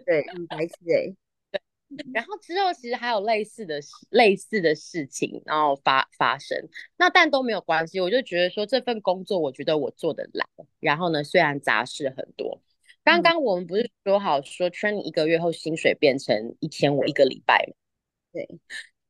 [0.06, 1.16] 对，白痴哎，对，
[2.14, 3.80] 然后之后其实还有类似的
[4.10, 6.58] 类似的事情，然后发发生，
[6.98, 10.46] 那但都没有关系，我就觉得说这份工作，我觉得我做得来，
[10.80, 12.62] 然后呢，虽然杂事很多。
[13.04, 17.74] 刚刚我们不是说好说 training 一个月后薪水变成一千五一个礼拜吗？
[18.32, 18.48] 对。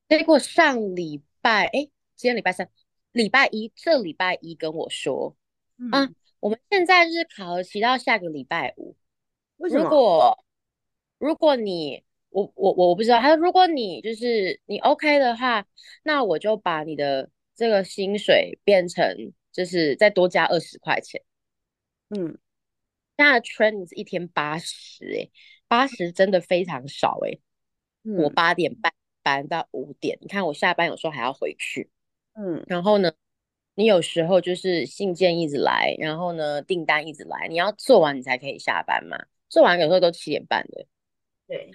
[0.09, 2.69] 结果上礼拜，哎，今天礼拜三，
[3.11, 5.35] 礼拜一，这礼拜一跟我说，
[5.91, 8.95] 啊，我们现在是考核期到下个礼拜五。
[9.57, 10.43] 如果
[11.19, 15.65] 如果你，我我我不知道，他说如果你就是你 OK 的话，
[16.03, 21.21] 那我就把你的这个薪水变成就是再多加二十块钱。
[22.09, 22.37] 嗯。
[23.15, 25.29] 现在的 training 是一天八十，哎，
[25.67, 27.37] 八十真的非常少，哎。
[28.17, 28.91] 我八点半
[29.21, 31.89] 班到五点，你看我下班有时候还要回去，
[32.33, 32.63] 嗯。
[32.67, 33.13] 然后呢，
[33.75, 39.17] 你有时候就是信件一直来，然后呢订单一直来，你要做完你才可以下班嘛。
[39.47, 40.87] 做完有时候都七点半的，
[41.47, 41.71] 对。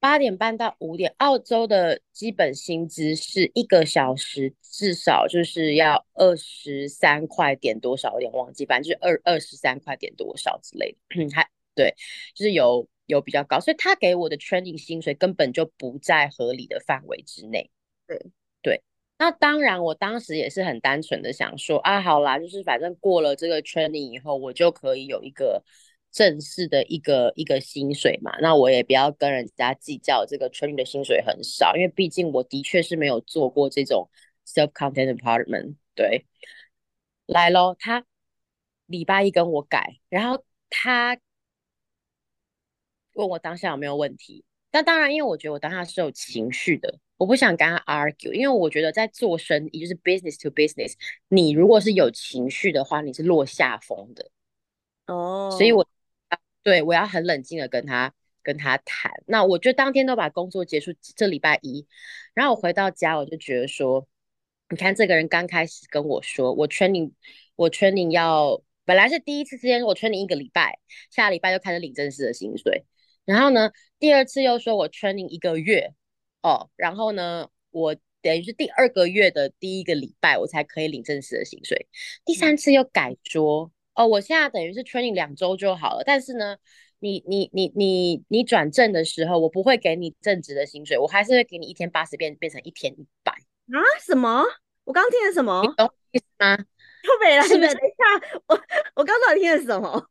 [0.00, 11.94] 八点半到五点，澳洲的基本薪资是一个小时至少就是要二十三块点多少，有点忘记，反正就是二二十三块点多少之类的，还对，
[12.34, 17.70] 就是有有比较高，所以他给我的 training 薪水根本就不在合理的范围之内。
[18.06, 18.18] 对
[18.62, 18.82] 对，
[19.18, 25.62] 那当然，我当时也是很单纯的想说啊，好啦，就是反正过了这个 training 以后，我就可以有一个。
[26.12, 34.10] 正式的一个一个薪水嘛，那我也不要跟人家计较这个 training 的薪水很少，因为毕竟我的确是没有做过这种
[34.44, 35.76] self content department。
[35.94, 36.26] 对，
[37.26, 38.04] 来咯，他
[38.86, 41.16] 礼拜一跟我改，然后他
[43.14, 44.44] 问我当下有没有问题。
[44.72, 50.94] 但当然，因为我觉得我当下是有情绪的，我不想跟他 argue，因为我觉得在做生意就是 business to business，
[51.28, 54.28] 你如果是有情绪的话，你是落下风的。
[55.06, 55.86] 哦，所以我。
[56.62, 59.12] 对，我要很冷静的跟他跟他谈。
[59.26, 61.86] 那我就当天都把工作结束，这礼拜一，
[62.34, 64.06] 然后我回到家，我就觉得说，
[64.68, 67.12] 你看这个人刚开始跟我说，我 training，
[67.56, 70.78] 我 training 要本来是第一次之间我 training 一个礼拜，
[71.10, 72.84] 下礼拜就开始领正式的薪水。
[73.24, 75.94] 然后呢，第二次又说我 training 一个月，
[76.42, 81.88] 哦，然后呢，我等于是第二个月的第一个礼拜我才可以领正式的薪水。
[82.26, 83.72] 第三次又改说。
[84.00, 86.56] 哦，我现在等于是 training 两周就好了，但是呢，
[87.00, 93.76] 你你你你你转正的时候，我不会给你正职的薪水，我还是会给你一天八十变变成一天一百啊？
[94.02, 94.42] 什么？
[94.84, 95.60] 我刚听了什么？
[95.60, 96.56] 你懂意思吗？
[97.04, 98.58] 又没来是，等一下，我
[98.94, 100.08] 我刚到底听了什么？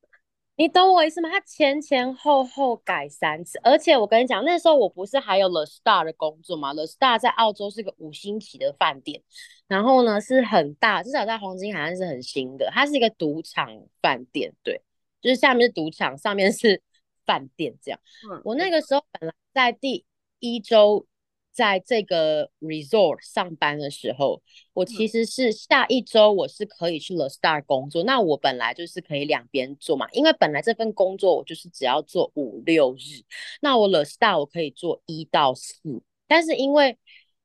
[0.59, 1.29] 你懂我意思吗？
[1.29, 9.23] 他前前后后改三次，而且我跟你讲，那时候我不是还有 The Star 的工作吗？The Star 在澳洲是个五星级的饭店，
[9.69, 12.69] 然后呢是很大，至少在黄金海岸是很新的。
[12.73, 13.69] 它是一个赌场
[14.01, 14.81] 饭店，对，
[15.21, 16.81] 就是下面是赌场，上面是
[17.25, 17.97] 饭店这样。
[18.43, 20.03] 我那个时候本来在第
[20.39, 21.05] 一周。
[21.59, 24.41] 在这个 resort 上班的时候，
[24.71, 28.01] 我其实是下一周我是可以去 The Star 工作。
[28.05, 33.25] 那我本来就是可以两边做嘛，因为本来这份工作我就是只要做五六日，
[33.59, 36.01] 那我 The Star 我可以做一到四。
[36.27, 36.97] 但是因为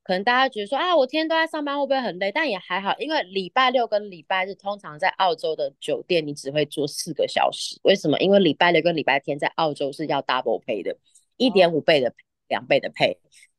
[0.04, 2.30] 可能大家觉得说啊，我天天都在上班，会不会很累？
[2.30, 7.80] 但也还好，因为礼拜六跟礼拜日通常在澳洲的酒店，你只会做四个小时。
[7.82, 8.16] 为什么？
[8.20, 10.96] 因为礼拜六跟礼拜天在澳洲是要 double pay 的，
[11.36, 12.14] 一点五倍的
[12.48, 13.16] 两倍的 pay。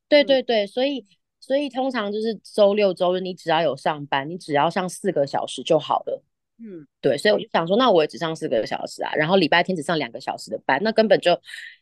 [0.08, 1.06] 对对对，所以
[1.40, 6.24] 所以通常就是周六周日你只要有上班，你只要上四个小时就好了。
[6.58, 11.38] 嗯，对，所以我就想说，那我也只上四个小时啊，然后礼拜天只上两个小时的班，那根本就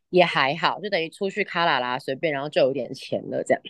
[0.10, 3.62] 也还好，就等于出去卡啦啦随便，然后就有点钱了这样。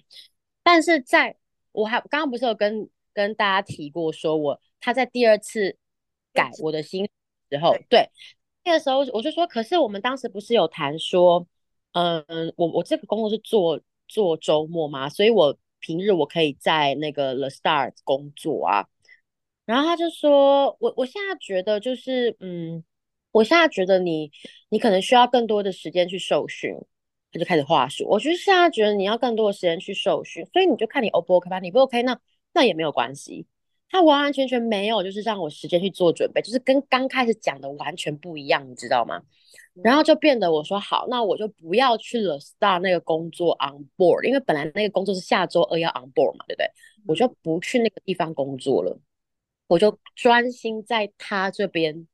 [0.63, 1.36] 但是在
[1.74, 5.76] 我还刚刚不是有跟跟大家提过，说我他在第二次
[6.32, 7.06] 改我的薪
[7.52, 8.10] 时候，对，
[8.63, 11.46] 那个时候我就说，可是我们当时不是有谈说，
[11.92, 12.24] 嗯，
[12.56, 13.78] 我我这个工作是做
[14.13, 18.88] 做周末嘛，所以我平日我可以在那个 The Star 工作啊。
[19.65, 22.84] 然后他就说，我我现在觉得就是，嗯，
[23.32, 24.32] 我现在觉得你
[24.69, 26.73] 你可能需要更多的时间去受训。
[27.32, 32.19] 他就开始话术，我就现在觉得你要更多的时间去受训，所以你就看你 O 不 OK 吧，你不 OK 那
[32.54, 33.47] 那也没有关系。
[33.93, 39.21] 他完完全全没有就是让我时间去做准备，就是跟刚开始讲的完全不一样，你知道吗？
[39.84, 46.71] 然后就变得我说好，那我就不要去了 Star 那个工作 on board，因为本来那个工作是下周二要 on board 嘛，对不对？
[47.06, 48.99] 我就不去那个地方工作了，
[49.67, 52.08] 我就专心在他这边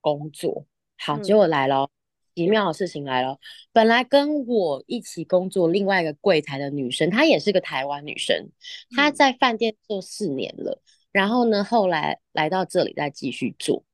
[0.00, 0.66] 工作。
[0.98, 1.88] 好，结果来了。
[2.36, 3.40] 奇妙的事情来了，
[3.72, 8.50] 本来跟我一起工作另外一个柜台的女生，她也是个台湾女生，
[8.94, 13.84] 她在饭店做四年了，然后呢，后来来到这里再继续做。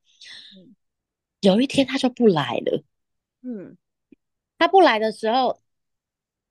[1.41, 2.83] 有一天她就不来了，
[3.43, 3.77] 嗯，
[4.59, 5.61] 她不来的时候，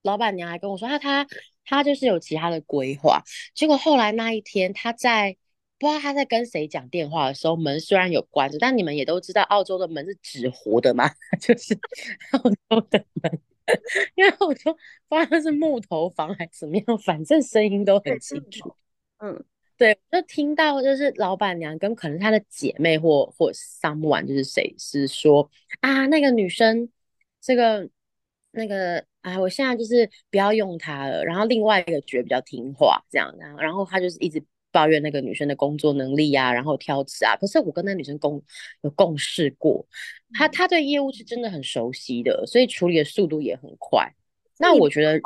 [0.01, 1.27] 老板娘还跟我说，她她
[1.65, 3.21] 她就是有其他的规划，
[3.53, 5.35] 结果后来那一天她在。
[5.81, 11.09] 不知道他在跟谁讲电话的时候，门虽然有关着，但你们也都知道，澳洲的门是纸糊的嘛，
[11.41, 11.73] 就是
[12.33, 13.41] 澳洲的门，
[14.13, 14.77] 因为澳洲
[15.09, 18.75] 不知道是木头房还是怎么样，反正声音都很清楚。
[19.17, 19.43] 嗯，
[19.75, 26.87] 对，就听到就是老板娘跟可能她的姐妹或或 someone 就是谁是说啊，那个女生
[27.41, 27.89] 这个
[28.51, 34.43] 那个啊，我现在就是不要用她了，然后另外一个觉得比较听话这样，然后然后她就是一直。
[34.71, 37.35] 抱怨那个女生的工作能力呀，然后挑刺啊。
[37.35, 38.41] 可是我跟那女生共
[38.81, 39.85] 有共事过，
[40.33, 44.13] 她她对业务是真的很熟悉的，所以处理的速度也很快。
[44.57, 45.19] 那我觉得，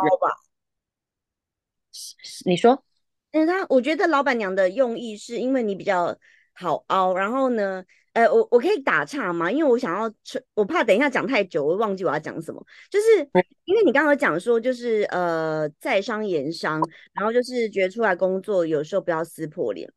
[2.46, 2.84] 你说，
[3.32, 6.18] 嗯，他我觉得老板娘的用意是因为你比较
[6.54, 7.86] 好凹，然后呢？
[8.16, 9.52] 呃，我我可以打岔吗？
[9.52, 10.10] 因为我想要，
[10.54, 12.66] 我怕等一下讲太久，我忘记我要讲什么。
[12.90, 13.30] 就是
[13.66, 16.82] 因为你刚刚讲说，就是呃，在商言商，
[17.14, 19.92] 然后就是觉得出来工作有时候不要撕破脸。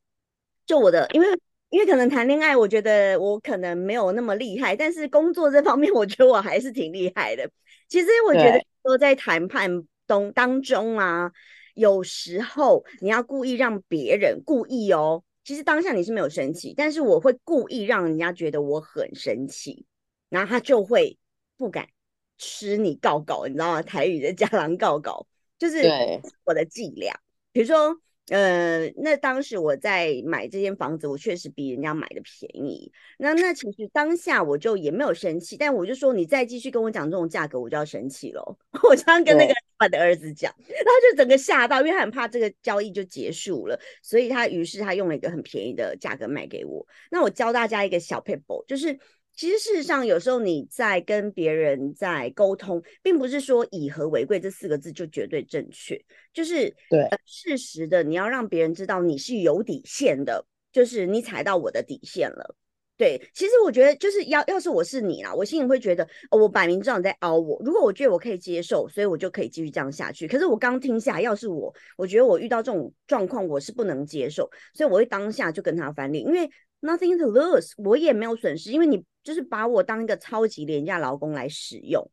[0.66, 1.28] 就我的，因为
[1.70, 7.48] 因为可能谈恋爱，我觉得我可能没有那么厉害，但是工作这方面，我觉得我还是挺厉害的。
[7.88, 9.70] 其实我觉得说在谈判
[10.08, 11.30] 中当中啊，
[11.74, 15.22] 有时候你要故意让别人故意哦。
[15.48, 19.86] 其实当下你是没有生气，但是我会故意让人家觉得我很生气，
[20.28, 21.16] 然后他就会
[21.56, 21.88] 不敢
[22.36, 23.80] 吃你告告，你知道吗？
[23.80, 25.26] 台语的 家郎告告
[25.58, 25.78] 就是
[26.44, 27.18] 我的伎俩，
[27.50, 27.98] 比如说。
[28.30, 32.92] 呃，那当时我在买这间房子，我确实比人家买的便宜。
[33.16, 38.58] 那那其实当下我就也没有生气，但我就说你再继续跟我讲这种价格，我就要生气了。
[38.86, 46.86] 我这样跟那个老板的儿子讲， 然后就整个吓到，因为他很怕这个交易就结束了，所以他于是他用了一个很便宜的价格卖给我。
[47.10, 48.98] 那我教大家一个小 paper，就是。
[49.38, 55.96] 其实事实上，有时候你在跟别人在沟通，并不是说以和为贵这四个字就绝对正确。
[56.32, 62.56] 就是对事实的，你要让别人知道你是有底线的，就是你踩到我的底线了。
[62.98, 67.58] 对，其实我觉得就是要要是我是你啦，我心里会觉得，哦，我摆明知道你在凹我。
[67.64, 70.28] 如果我觉得我可以接受，所以我就可以继续这样下去。
[70.28, 76.50] 可是我刚听下，要是我，我觉得我遇到这种状况，我是不能接受，所以我会当下就跟他翻脸，因为
[76.82, 79.02] nothing to lose，我也没有损失，因为你。
[79.24, 82.10] 就是把我当一个超级廉价劳工来使用，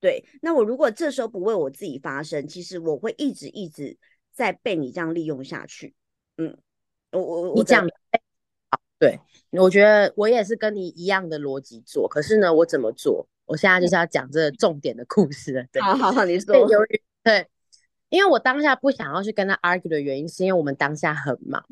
[0.00, 0.24] 对。
[0.42, 3.96] 那我如果这时候不为我自己发声，其实我会一直一直
[4.32, 5.94] 在被你这样利用下去。
[6.36, 6.58] 嗯，
[7.12, 7.86] 我我我讲，
[8.98, 9.20] 对，
[9.52, 13.26] 我觉得我也是跟你一样的逻辑做，可是呢，我怎么做？
[13.46, 15.68] 我现在就是要讲这个重点的故事。
[15.80, 16.54] 好好好，你说。
[17.22, 17.46] 对，
[18.08, 21.64] 因为我当下不想要去跟他 argue 的原因，是因为我们当下很忙，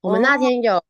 [0.00, 0.82] 我们那天有。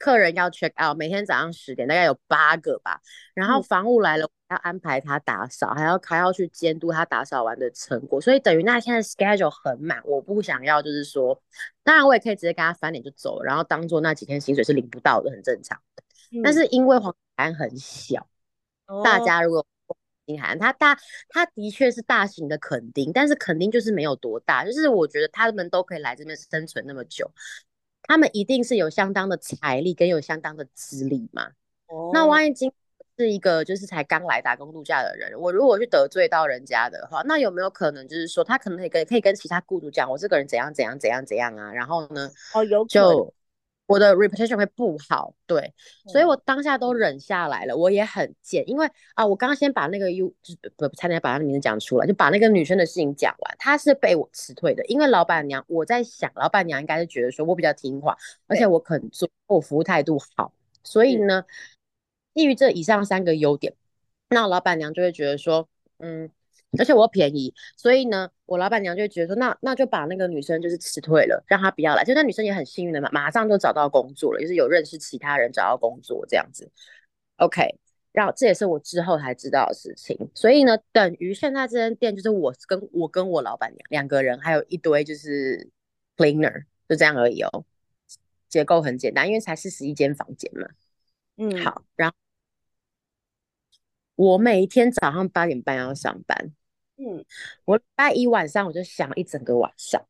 [0.00, 3.00] 客人要 check out，每天早上十点，大概有八个吧。
[3.34, 8.20] 然后房务来了，要安排他打扫，还要还要去监督他打扫完的成果。
[8.20, 10.00] 所以等于那现在 schedule 很满。
[10.04, 11.40] 我不想要，就是说，
[11.82, 15.80] 当然我也可以直接跟他翻脸就走，然后当做那几天薪水是领不到的，很正常。
[16.42, 18.26] 但是因为黄安很小，
[19.04, 19.66] 大家如果
[20.26, 20.98] 金海岸，它大，
[21.30, 27.30] 它的确是大型的垦丁，但是垦丁就是没有多大，就是我觉得他们都可以来这边生存那么久，
[28.02, 31.52] 他们一定是有相当的财力跟有相当的资历嘛。
[31.86, 32.70] 哦，那万一今
[33.18, 41.72] 是一个就是才刚来打工度假的人，我如果去得罪到人家的话，那有没有可能就是说他可能可以跟可以跟其他雇主讲我这个人怎样怎样怎样怎样啊？
[41.72, 43.34] 然后呢，哦有就
[43.86, 45.72] 我的 reputation 会不好，对，
[46.06, 47.76] 所以我当下都忍下来了。
[47.76, 53.56] 我也很贱，因为啊，我刚刚先把那个 U 就是不差点把他的名字讲出来，就把那个女生的事情讲完。
[53.58, 58.16] 她是被我辞退的，因为老板娘我在想，老板娘应该是觉得说我比较听话，
[58.46, 60.52] 而且我肯做，我服务态度好，
[60.84, 61.44] 所以呢。
[62.34, 63.74] 基于这以上三个优点，
[64.30, 65.68] 那老板娘就会觉得说，
[65.98, 66.30] 嗯，
[66.78, 72.04] 而且我便宜，所以呢，我老板娘就会觉得说，那那就把那个女生就是辞退了，让她不要来。
[72.04, 76.70] 就那女生也很幸运的嘛，马上就找到工作了，就是有认识其他人找到工作这样子。
[77.38, 77.74] OK，
[78.12, 80.16] 然后这也是我之后才知道的事情。
[80.34, 85.68] 所以呢，等于现在这间店就是我跟我跟我老板娘两个人，还有一堆就是
[86.16, 87.64] cleaner，就这样而已哦。
[88.48, 90.68] 结构很简单，因为才四十一间房间嘛。
[91.38, 92.14] 嗯，好，然后。
[94.16, 96.52] 我每一天早上八点半要上班，
[96.96, 97.24] 嗯，
[97.64, 100.04] 我礼拜一晚上我就想一整个晚上，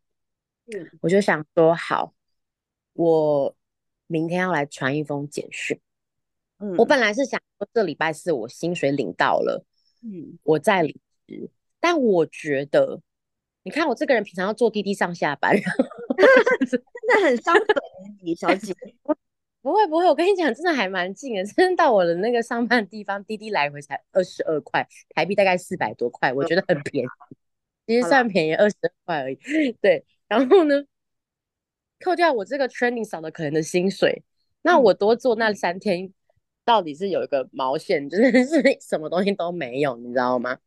[0.75, 2.15] 嗯，我就想说好，
[2.95, 3.55] 我
[4.07, 5.79] 明天要来传一封简讯，
[6.59, 9.63] 嗯，我本来是想说这礼拜四我薪水领到了，
[10.03, 13.03] 嗯，我再离职，但我觉得，
[13.63, 15.55] 你看我这个人平常要坐滴滴上下班，
[16.67, 17.77] 真的很伤本
[18.23, 18.75] 李小姐。
[19.69, 27.09] 不会不会，我跟你讲，真的还蛮近的， 真的到我的那个上班地方，滴滴来回才二十二块台币，大概四百多块，我觉得很便宜，
[27.87, 29.37] 其实算便宜，二十二块而已。
[29.83, 30.83] 对，然后呢，
[32.01, 34.23] 扣掉我这个 training 少的可能的薪水，
[34.63, 36.11] 那我多做那三天，
[36.65, 40.59] 到底是有一个毛线，就是是什么东西都没有，你知道吗？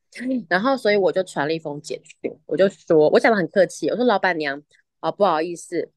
[0.47, 4.62] 然后所以我就传了一封简讯，我就说，我讲的很客气，我说老板娘
[4.99, 5.89] 啊，不好意思，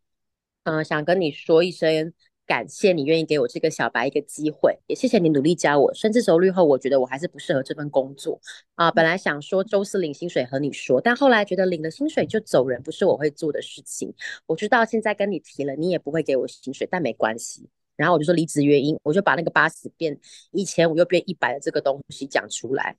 [0.62, 2.14] 嗯，想跟你说一声。
[2.46, 5.94] 感谢你愿意给我这个小白一个机会，也谢谢你努力教我。
[5.94, 8.40] 甚至熟虑后，我觉得我还是不适合这份工作
[8.74, 8.90] 啊。
[8.90, 14.12] 本来想说周四领薪水和你说，但后来觉得领了薪水就走人不是我会做的事情。
[14.46, 17.68] 我知道现在跟你提了，你也不会给我薪水，但没关系。
[17.96, 20.18] 然后我就说离职原因，我就把那个八十变
[20.50, 22.96] 一千五又变一百的这个东西讲出来。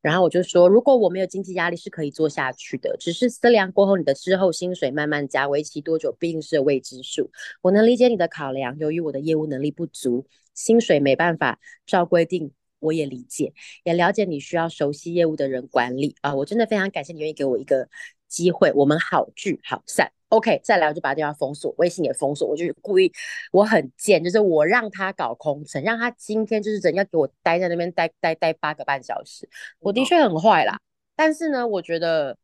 [0.00, 7.30] 然后我就说，如果我没有经济压力是可以做下去的，只是思量过后，你的之后薪水慢慢加，为期多久毕竟是未知数。
[7.62, 16.34] 我能理解你的考量，由于我的业务能力不足，薪水没办法照规定，我也理解，也了解你需要熟悉业务的人管理啊。
[16.34, 17.88] 我真的非常感谢你愿意给我一个
[18.28, 20.12] 机会，我们好聚好散。
[20.28, 22.46] OK，再来我就把电话封锁，微信也封锁。
[22.46, 23.10] 我就故意，
[23.50, 29.48] 我很贱，就是我让他搞空城，让他今天就是人要给我待在那边待待待八个半小时。
[29.78, 30.78] 我的确很坏啦，
[31.16, 32.36] 但是呢，我觉得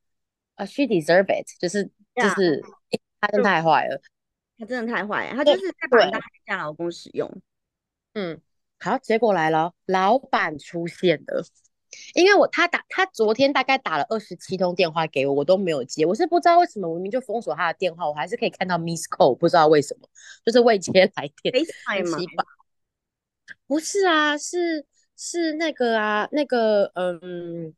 [0.55, 2.63] 啊，she deserve it，就是就是
[3.21, 4.01] 他真的太坏了，
[4.59, 7.31] 他真的太坏，他就是在把当下老公使用。
[8.15, 8.41] 嗯，
[8.81, 11.45] 好，结果来了，老板出现了。
[12.15, 16.05] 因为我他打他昨天大概打了二十七通电话给我，我都没有接。
[16.07, 20.09] 我是不知道为什么，明明就封锁他的电话，我还是可以看到 miss call，不知道为什么，
[20.45, 21.55] 就是未接来电。
[21.55, 22.45] FaceTime 吗？
[23.67, 24.85] 不是啊，是
[25.17, 27.75] 是那个啊，那个嗯，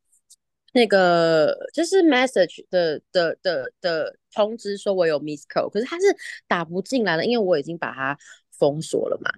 [0.72, 6.04] 那个就是 message 的的的的通知说我有 miss call，可是他是
[6.46, 8.18] 打不进来了，因为我已经把它
[8.58, 9.30] 封锁了嘛。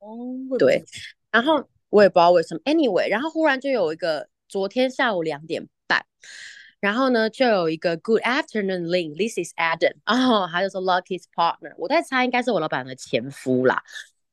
[0.00, 0.84] 哦，对，
[1.30, 1.68] 然后。
[1.94, 6.04] 我也不知道为什么，anyway，然后忽然就有一个，昨天下午两点半，
[6.80, 13.80] 然后呢就有一个 Good afternoon, Lin, this is Adam，哦，他就说 Lucky's partner，我在猜应该是我老板的前夫啦，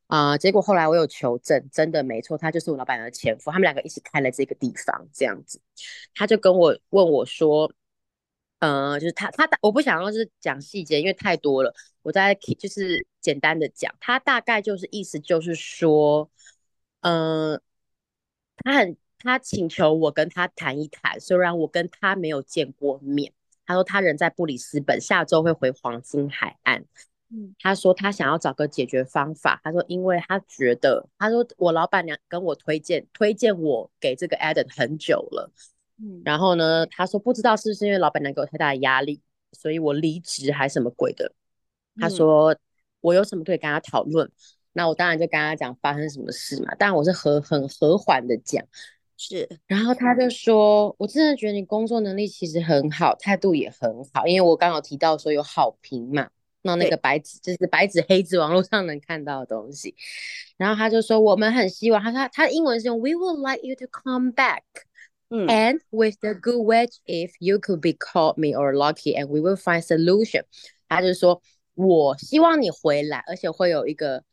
[0.08, 5.62] 啊，结果后来我有求证，真的没错，他就是我老板的前夫，他们两个一起开了这个地方，这样子，
[6.16, 7.72] 他就跟我问我说，
[8.58, 16.28] 呃，就是他他我不想要是讲细节，因为太多了，我在就是简单的讲，他大概就是意思就是说。
[17.02, 17.62] 嗯，
[18.58, 23.34] 他很，他请求我跟他谈一谈，虽然我跟他没有见过面。
[23.66, 26.86] 他说他人在布里斯本，下周会回黄金海岸。
[27.30, 29.62] 嗯，他说他想要找个解决方法。
[29.64, 35.52] 他说，因为他觉得，他说我老板娘跟我推荐，推荐我给这个 Adam 很久了。
[35.98, 39.22] 嗯，然后呢，他说不知道是不是因为老板娘给我太大的压力，
[39.54, 41.34] 所以我离职还是什么鬼的。
[41.98, 42.56] 他说
[43.00, 44.30] 我有什么可以跟他讨论？
[44.74, 48.64] 那我当然就跟他讲发生什么事嘛，但我是和很和缓的讲，
[49.18, 56.30] 是，然后他就说，我真的觉得你工作能力其实很好，态度也很好，因为我刚好提到说有好评嘛，
[56.62, 59.96] 那那个白纸就是白纸黑字网络上能看到的东西，
[60.58, 64.62] 然后他就说我们很希望，他说他英文是用 We would like you to come back，
[65.30, 65.48] 嗯。
[65.48, 69.56] And with the good wish, if you could be called me or lucky, and we will
[69.56, 70.44] find solution。
[70.88, 71.42] 他就说，
[71.74, 74.24] 我希望你回来，而且会有一个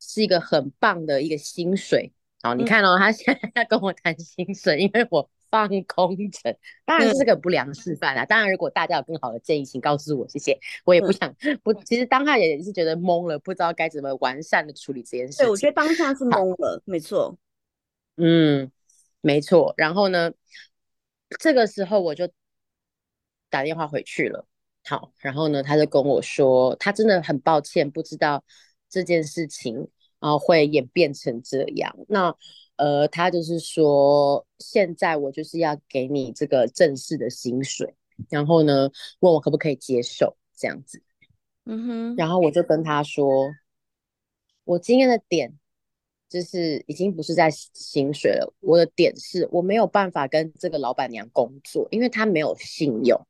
[0.00, 2.12] 是一个很棒的一个薪水。
[2.42, 8.24] 好，你嗯看哦，他现在 在跟我谈薪水，因为我放空城，当然这是个不良示范啦。
[8.24, 10.58] 当然，如果大家有更好的建议，请告诉我，谢谢。
[10.84, 15.66] 我也不嗯想不，其实当下也是觉得懵了，不知道该怎么完善的处理这件事对，我觉。
[15.66, 17.36] 得当下是，懵了，没错。
[18.16, 18.70] 嗯，
[19.20, 19.74] 没错。
[19.76, 20.32] 然后呢，
[21.40, 22.28] 这个时候我就
[23.48, 24.46] 打电话回去了。
[24.84, 28.44] 好，然后呢，他就跟我说，他真的很抱歉，不知道
[28.88, 31.96] 这件事情啊、会演变成这样。
[32.08, 32.34] 那
[32.76, 37.94] 呃，他就是说，现在我就是要给你这个正式的薪水，
[38.28, 41.02] 然后呢，问我可不可以接受这样子。
[41.64, 43.50] 嗯哼，然后我就跟他说，
[44.64, 45.54] 我今天的点
[46.28, 53.20] 就是已经不是在薪水了，我的点是我没有办法跟这个老板娘工作，因为她没有信用。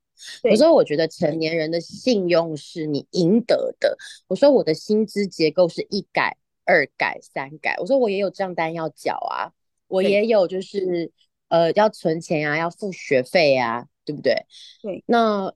[0.43, 3.97] 我对，说，我觉得成年人的信用是你赢得的。
[4.27, 7.75] 我说，我的薪资结构是一改、二改、三改。
[7.79, 9.51] 我说，我也有账单要缴啊，
[9.87, 11.11] 我，也有就是
[11.49, 14.45] 呃要存钱啊，要付学费啊，对不对？
[14.81, 15.53] 对，那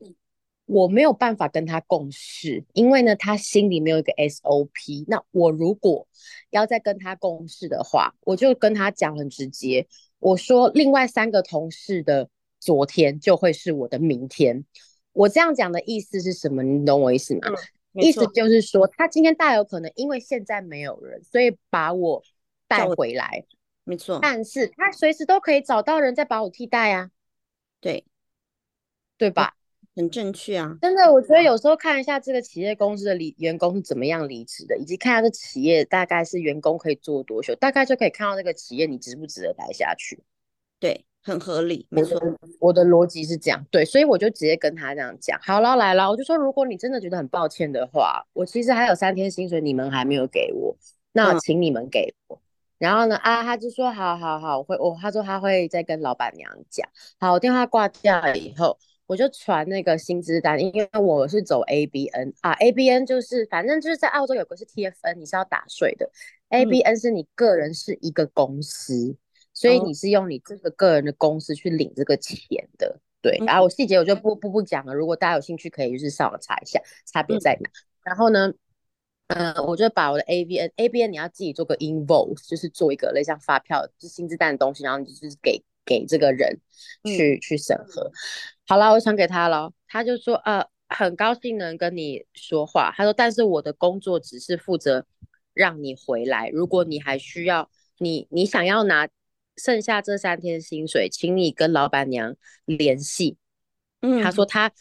[0.66, 5.04] 我没有办法跟他共事，因为呢，他心里没有一个 SOP。
[5.08, 6.08] 那我如果
[6.50, 9.86] 要再跟他共事的话，我就跟他讲很直接，
[10.20, 12.30] 我说另外三个同事的
[12.62, 14.64] 昨天就会是我的明天。
[15.12, 16.64] 我这样讲的意思是什么？
[16.64, 17.42] 你懂我意思吗？
[17.94, 22.24] 嗯，意思，就是说，他今天大有可能因为现在没有人，所以把我
[22.70, 23.44] 带回来，
[23.84, 27.12] 没错，但是他随时都可以找到人再把我替代啊，
[27.82, 28.06] 对，
[29.18, 29.56] 对，对吧？
[29.94, 30.78] 很正确啊。
[30.82, 40.24] 真的，我觉得有时候看一下这个企业公司的离员工是怎么样离职的，以及看下这企业大概是员工可以做多久，大概就可以看到这个企业你值不值得待下去。
[40.80, 42.20] 对，很合理，没错。
[42.60, 45.40] 我的逻辑是这样，对，所以我就直接跟他这样讲。
[45.42, 50.76] 好了，来了，我就说，如果你真的觉得很抱歉的话，我其实还有三天薪水你们还没有给我，
[51.14, 52.42] 那嗯请你们给我。
[52.80, 56.88] 然后呢，啊，他就说好好好，我会，我他说他会再跟老板娘讲。
[57.20, 66.10] 好，我电话挂掉了以后，我就传那个薪资单，因为我是走 ABN 啊，ABN 就是反正就是在澳洲有个是 TFN，你是要打税的
[66.50, 69.16] ，ABN 是你个人是一个公司。
[69.54, 73.38] 所以哦你是用你这个个人的公司去领这个钱的，对。
[73.40, 77.70] 嗯然后我细节我就不不不讲了，如果大家有兴趣，可以就是上网查一下差别嗯在哪。
[78.04, 78.52] 然后呢，
[79.28, 86.60] 嗯、我就把我的 ABN ABN 你要自己做个 invoice，就是做一个类似像发票，就是薪资单的东西，然后你就是给给这个人
[87.04, 88.12] 嗯去、去审核。
[88.68, 95.06] 好啦，我传给他了，他就说呃很高兴能跟你说话，他说但是我的工作只是负责
[95.54, 99.08] 让你回来，如果你还需要你你想要拿
[99.58, 102.36] 剩下这三天薪水，请你跟老板娘
[102.66, 103.38] 联系。
[104.02, 104.72] 嗯，他说他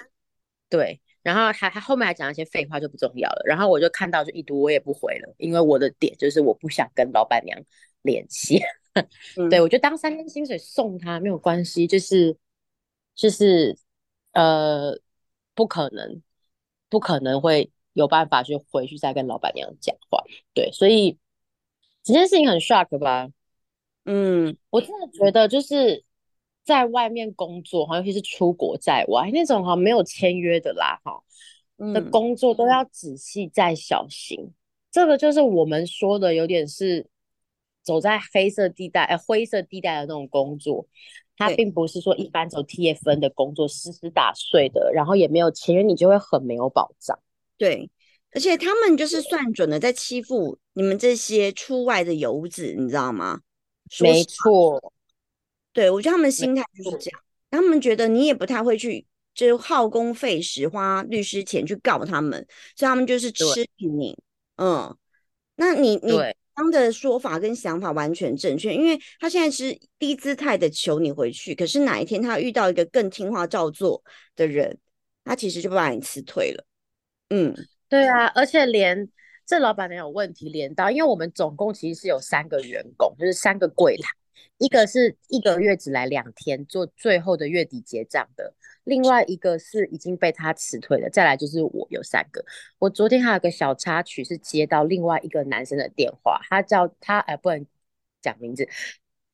[0.69, 3.43] 对，然后他他后面还讲一些废话就不重要了。
[3.45, 7.61] 然后我就看到就一读我也不回了，因为我的点就是我不想跟老板娘
[8.03, 8.61] 联系。
[9.37, 12.37] 嗯对我就当三天薪水送他没有关系，就是
[13.15, 13.77] 就是
[14.33, 14.99] 呃
[15.55, 16.21] 不可能
[16.89, 20.25] 不可能会有办法去回去再跟老板娘讲话。
[20.55, 21.17] 对，所以
[22.03, 23.29] 这件事情很 shock 吧？
[24.05, 26.05] 嗯，我真的觉得就是
[26.65, 31.23] 在外面工作哈，尤其是出国在外那种哈没有签约的啦哈
[31.93, 34.53] 的嗯工作都要仔细再小心。
[34.91, 37.07] 这个就是我们说的有点是
[37.83, 40.87] 走在黑色地带、呃灰色地带的那种工作，
[41.37, 47.19] 它并不是说一般走 TFN 的工作实时打碎的，然后也没有签约，你就会很没有保障。
[47.57, 47.89] 对，
[48.33, 53.41] 而且他们就是算准了在欺负你们这些出外的游子，你知道吗？
[53.91, 54.93] 说没错，
[55.75, 57.21] 对，我觉得他们心态就是这样，
[57.51, 63.47] 他们觉得你也不太会去，就是耗工费时花律师钱去告他们，所以他们就是对。
[63.53, 64.17] 吃你。
[64.57, 64.97] 嗯，
[65.57, 66.37] 那你你对。
[66.55, 74.03] 刚的说法跟想法完全正确，因为他现在是低姿态的求你回去，可是哪一天他遇到一个更听话照做
[74.37, 74.79] 的人，
[75.25, 76.65] 他其实就把你辞退了。
[77.31, 77.55] 嗯，
[77.89, 79.09] 对啊，而且连
[79.51, 84.09] 这老板娘有问题连到，因为我们总共其实是有三个员工，就是三个柜台，
[84.59, 92.45] 一个是一个月只来两天做最后的月底结账的，另外一个是已经被他辞退了，再来就是我有三个。
[92.79, 97.67] 我昨天还有个小插曲是接到另外一个男生的电话，他叫他呃不能
[98.23, 98.69] 讲名字。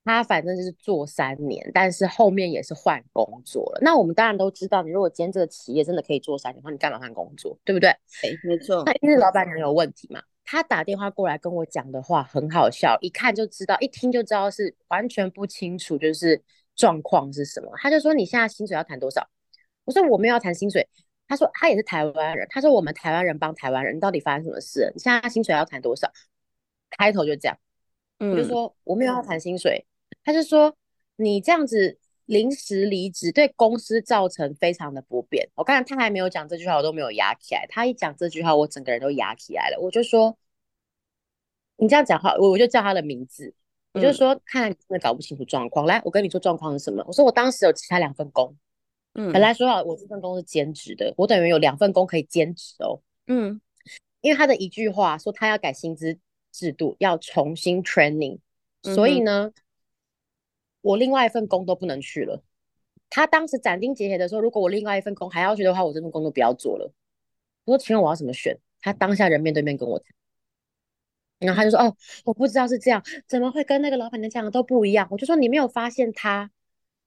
[0.06, 3.80] 他反正就是做三年，但是后面也是换工作了。
[3.82, 7.90] 那我们当然都知道，你如果今天这个企业真的可以做三年的话，你干嘛换工作，对不对？
[8.22, 10.22] 对，没错那，因为老板娘有问题嘛？
[10.44, 16.40] 他打电话过来跟我讲的话很好笑，一看就知道，一听就知道是完全不清楚，就是
[16.76, 17.72] 状况是什么？
[17.82, 19.28] 他就说你现在薪水要谈多少？
[19.84, 20.88] 我说我没有要谈薪水。
[21.28, 22.46] 他说他也是台湾人。
[22.48, 24.92] 他说我们台湾人帮台湾人，到底发生什么事？
[24.94, 26.08] 你现在薪水要谈多少？
[26.90, 27.58] 开头就这样，
[28.20, 29.84] 我就说我没有要谈薪水。
[30.26, 30.76] 他就说
[31.14, 35.48] 你这样子临时离职，对公司造成非常的不便。
[35.54, 37.64] 我刚才他还没有讲这句话，我都没有压起来。
[37.70, 39.78] 他一讲这句话，我整个人都压起来了。
[39.80, 40.36] 我就说
[41.76, 43.54] 你这样讲话，我我就叫他的名字。
[43.92, 45.86] 我就说看来你真的搞不清楚状况。
[45.86, 47.04] 来，我跟你说状况是什么？
[47.06, 48.54] 我说我当时有其他两份工。
[49.14, 53.00] 嗯，本来说好我这份工是兼职的，我等于有两份工可以兼职哦。
[53.28, 53.60] 嗯，
[54.20, 56.18] 因为他的一句话说他要改薪资
[56.52, 58.40] 制度，要重新 training，
[58.82, 59.52] 所以呢，
[60.86, 62.42] 我另外一份工都不能去了。
[63.10, 66.92] 他当时斩钉截铁的说，如果我另外一份工还要去的话，我这份工作不要做了。
[67.64, 68.56] 我说，请问我要怎么选？
[68.80, 70.06] 他当下人面对面跟我谈，
[71.40, 75.08] 然后他就说，哦，我不知道是这样，怎么会跟那个老板娘讲的都不一样？
[75.10, 76.50] 我就说，你没有发现他？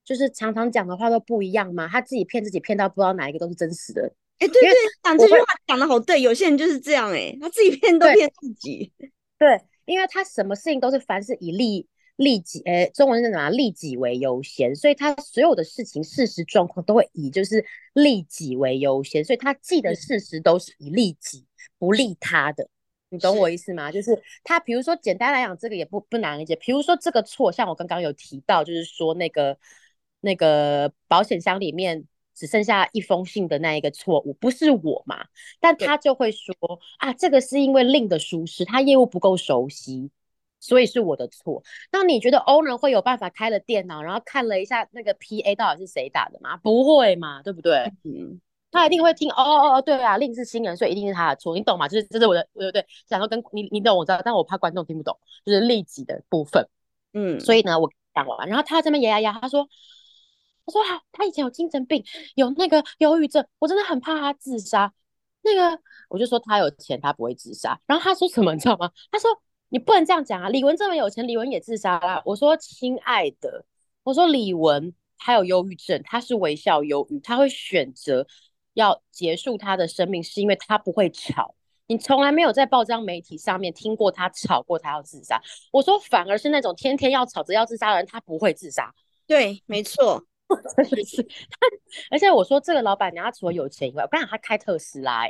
[0.04, 4.02] 就是常常讲的话都不一样吗，他自己骗自己骗到不知道哪一个都是真实的。
[4.40, 4.72] 哎，对对，
[5.04, 8.92] 讲这句话讲的好对，有些人就是这样，哎，他自己骗都骗自己。
[9.38, 11.88] 对，因为他什么事情都是凡事以利
[12.20, 13.50] 利己，哎，中文是什么？
[13.50, 21.46] 利己为优先，所以他所有的事情事实状况都会以就是利己为优先，所以他记的事实都是以利己
[21.78, 22.68] 不利他的。
[23.10, 23.92] 你懂我意思吗？
[23.92, 26.56] 就是他，比如说简单来讲，这个也不不难理解。
[26.58, 29.58] 比如说这个错，像我刚刚有提到，就是说那个。
[30.22, 32.04] 那个保险箱里面
[32.36, 35.26] 只剩下一封信的那一个错误，不是我嘛？
[35.62, 36.54] 但他就会说
[36.98, 40.12] 啊，这个是因为令的疏失，他业务不够熟悉，
[40.60, 41.64] 所以是我的错。
[41.92, 46.58] 那你觉得 owner 会有办法开了电脑，然后看了一下那个 PA 到底是谁打的吗？
[46.58, 47.92] 不会嘛，对不对？
[48.04, 48.40] 嗯，
[48.72, 51.88] 他一定会听哦哦哦，对啊，令是新人，所以一定是他的错，你懂吗？
[51.88, 56.68] 就是这是我的，对对对，想说跟你你懂我知道，但我怕观众听不懂，就是利己的部分。
[57.14, 59.68] 嗯，所以呢，我讲完，然后他这边压压压，他说。
[60.66, 62.04] 我说好，他以前有精神病，
[62.36, 64.94] 有那个忧郁症，我真的很怕他自杀。
[65.42, 67.82] 那个我就说他有钱，他不会自杀。
[67.88, 68.92] 然后他说什么，你知道吗？
[69.12, 69.32] 他说
[69.70, 72.22] 你不能这样讲啊，李文这么有钱，李文也自杀啦。
[72.26, 73.66] 我说亲爱的，
[74.04, 78.26] 我说李文他有忧郁症，他是微笑忧郁，他会选择
[78.74, 81.56] 要结束他的生命，是因为他不会吵。
[81.88, 85.42] 你从来没有在报章媒体上面听过他吵过，他要自杀。
[85.72, 88.94] 我说反而是那种天天要吵着要自杀的人，他不会自杀。
[89.26, 90.24] 对，没错。
[90.76, 91.60] 真的是他，
[92.10, 95.30] 而且我说这个老板娘，他除了有钱以外，我跟你讲，他开特斯拉，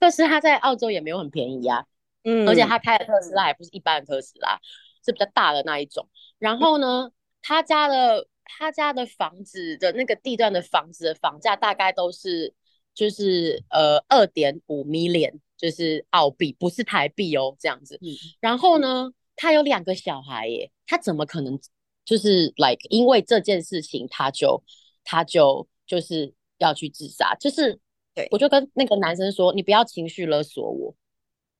[0.00, 1.84] 特斯拉在澳洲也没有很便宜啊，
[2.26, 4.60] 嗯，而且他开的特斯拉也不是一般的特斯拉，
[5.04, 6.06] 是比较大的那一种。
[6.38, 7.10] 然后呢，
[7.40, 12.52] 他家的他家的房子的那个地段的房子的房价大概都是
[12.94, 17.98] 就是呃二点五 million，就是澳币，不是台币哦，这样子。
[18.40, 21.58] 然后呢，他有两个小孩耶，他怎么可能？
[22.04, 24.62] 就是 like 因为这件事情，他就
[25.02, 27.34] 他就就是要去自杀。
[27.34, 27.80] 就是
[28.14, 30.94] 对我就跟那个男生说，你不要情绪勒索我。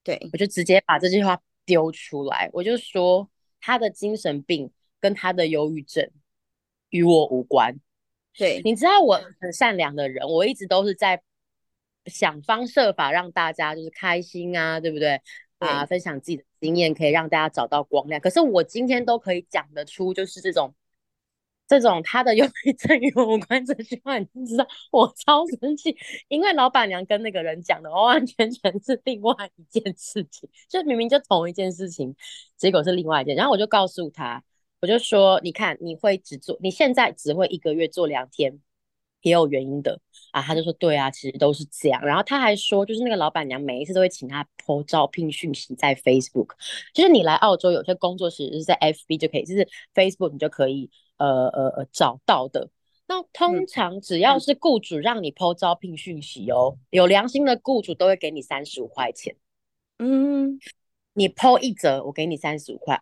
[0.07, 3.28] 对我就直接把这句话丢出来，我就说
[3.61, 6.09] 他的精神病跟他的忧郁症
[6.90, 7.76] 与我无关。
[8.38, 11.20] 对，你知道我很善良的人，我一直都是在
[12.04, 15.20] 想方设法让大家就是开心啊，对不对？
[15.59, 18.20] 啊，分享自己的经验可以让大家找到光亮。
[18.20, 20.72] 可是我今天都可以讲得出，就是这种
[21.66, 25.96] 这种他的忧郁症与我无关这句话，你知道我超生气，
[26.28, 32.14] 因为老板娘跟那个人讲的完完全全是另外一件事情，就明明就同一件事情，
[32.56, 33.34] 结果是另外一件。
[33.34, 34.42] 然后我就告诉他，
[34.80, 38.60] 我就说，你看，你会只做，你现在只会一个月做两天。
[39.22, 39.98] 也有原因的
[40.30, 42.00] 啊，他就说对啊，其实都是这样。
[42.04, 46.50] 然后他还说，就是那个老板娘每一次都会请他 po 招聘讯息在 Facebook，
[46.94, 50.88] 就是你来澳洲有些工作室是在 FB 就可以，就是 Facebook 你就可以
[51.18, 52.68] 呃呃呃找到的。
[53.06, 59.36] 那通常只要是雇主让你 po 招聘讯息哦，有良心的雇主都会给你三十五块钱。
[59.98, 60.58] 嗯，
[61.12, 63.00] 你 po 一折，我给你三十五块。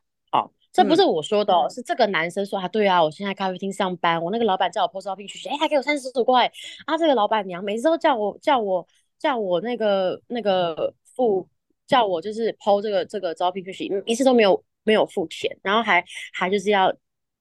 [0.77, 6.51] 这不是我说的哦，是这个男生说啊，对啊，我现在咖啡厅上班，我那个老板叫我 post 招聘讯息，哎，还给我三十五块
[6.85, 6.99] 啊。
[6.99, 8.85] 这个老板娘每次都叫我叫我
[9.17, 11.49] 叫我那个那个付
[11.87, 16.93] 叫我就是 post 这个这个招聘讯息，一次都没有没有付钱，然后还还就是要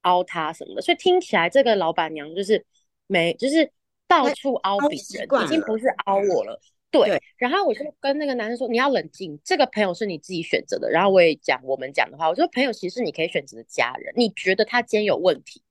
[0.04, 2.66] 凹他什么的，所以听起来这个老板娘就是
[3.08, 3.70] 没就是
[4.08, 6.58] 到处凹别人，已经不是凹我了。
[6.92, 14.14] 对，然后我就跟那个男生说：“你要冷静，这个朋友是你自己选择的。”然后我也讲我们讲的话，我说：“朋友其实是你可以选择的家人。
[14.16, 15.64] 你觉得他今天有问题，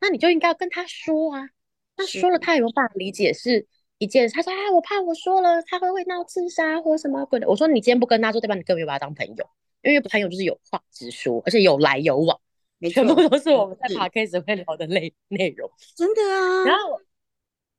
[0.00, 1.50] 那你就应该要跟他说啊。
[1.98, 3.66] 那说了他有没有办法理解是
[3.98, 4.34] 一件事？
[4.34, 8.54] 他说：‘啊，我怕我说了他会会闹自杀或什么鬼的。’我说：‘你今天不跟他说，对吧？
[8.54, 9.46] 你根本没有把他当朋友，
[9.82, 12.40] 因为朋友就是有话直说，而且有来有往。
[12.88, 16.64] 全部都是我们在 p a r k a s 会聊的内内容，真的啊。
[16.64, 16.98] 然后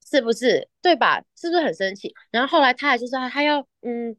[0.05, 1.23] 是不是对吧？
[1.35, 2.13] 是不是很生气？
[2.29, 4.15] 然后后来他还就是他要嗯，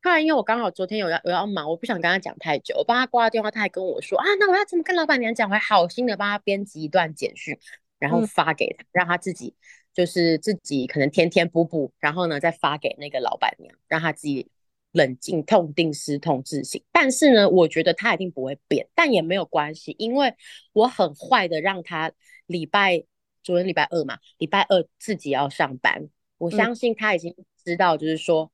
[0.00, 5.48] 突然因为我刚好昨天有要有要忙，我不想跟他讲太久，我帮他挂了电话，他还跟我说啊，那我要怎么跟老板娘讲？
[5.48, 7.58] 我还好心的帮他编辑一段简讯，
[7.98, 9.54] 然后发给他，让他自己
[9.92, 14.50] 就是自己可能天天补补，然后呢再发给那个老板娘，让他自己。
[14.94, 16.80] 冷静、痛定思痛、自省。
[16.92, 20.32] 但是呢，我觉得他一定不会变，但也没有关系，因为
[20.72, 22.12] 我很坏的让他
[22.46, 23.04] 礼拜
[23.42, 26.08] 昨天礼拜二嘛，礼拜二自己要上班。
[26.38, 27.34] 我相信他已经
[27.64, 28.50] 知道，就是说，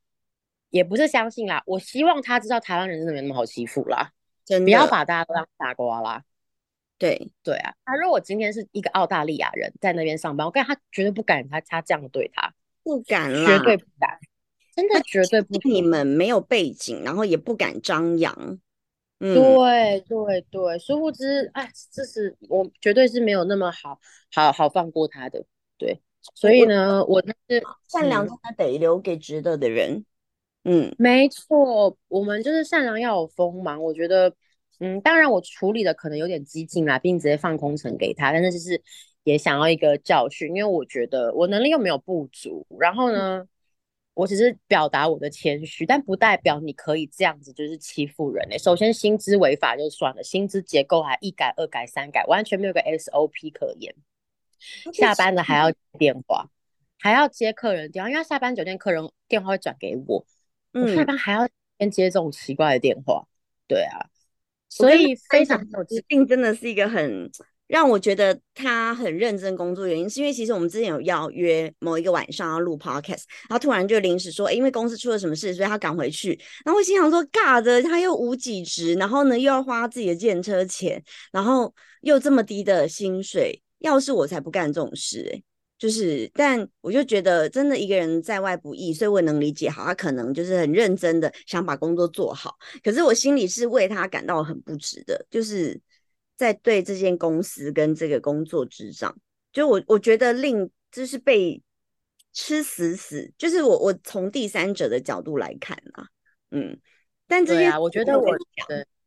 [0.70, 4.12] 也不是相信啦，我希望他知道台湾人真的没那么好欺负啦，
[4.44, 6.24] 真不要把大家都当傻瓜啦。
[6.98, 14.18] 对对啊，他如果今天是一个澳大利亚人在那边上班，我跟他绝对不敢他他这样对他，不敢啦，绝对不敢。
[14.74, 18.58] 真的绝对不，你们没有背景，然后也不敢张扬。
[19.22, 23.98] 嗯，对对对，殊不知，哎，这是我绝对是没有那么好
[24.32, 25.44] 好好放过他的。
[25.76, 26.00] 对，
[26.34, 30.06] 所以呢，我是 善良，真的得留给值得的人。
[30.64, 33.82] 嗯，没错，我们就是善良要有锋芒。
[33.82, 34.32] 我觉得，
[34.78, 38.82] 嗯，当然我处理的可能有点激进啦，并直接放空城给他，但是就是
[39.24, 43.46] 也想要一个教训，因为我觉得我能力又没有不足，然后呢。
[44.20, 48.58] 我只是表达我的谦虚，但不代表你可以这样子就是欺负人嘞。
[48.58, 53.94] 首先薪资违法就算了，薪资结构还一改二改三改，完全没有个 SOP 可言。
[54.92, 56.50] 下班了还要电话，
[56.98, 60.26] 还要接客人电话，因为下班酒店客人电话会转给我，
[60.72, 61.48] 我下班还要
[61.78, 63.26] 先接这种奇怪的电话。
[63.66, 64.04] 对啊，
[64.68, 67.30] 所以非常有指定，真的是一个很。
[67.70, 76.30] 让我觉得他很认真工作，原因是因为其实我们之前有要约某一个晚上要录 podcast，然后突然就临时说，因为公司出了什么事，所以他赶回去。
[76.64, 81.00] 然后我心想说，尬的，他又无几职，然后呢又要花自己的建车钱，
[81.30, 85.40] 然后又这么低的薪水，要是我才不干这种事哎。
[85.78, 95.80] 就是，但我就觉得真的一个人在外不易，所以我能理解，好，他可能就是很认真的想把工作做好，可是我心里是为他感到很不值的，就是。
[96.40, 99.14] 在对这间公司跟这个工作之上，
[99.52, 101.62] 就我我觉得令就是被
[102.32, 106.08] 吃死死，就是我我从第三者的角度来看啊，
[106.50, 106.80] 嗯，
[107.26, 108.34] 但这些我觉得我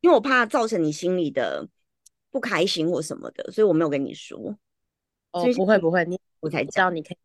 [0.01, 1.67] 因为我怕造成你心里的
[2.29, 4.55] 不开心或什么的，所以我没有跟你说。
[5.31, 7.17] 哦，不会不会，你我才知道你可以。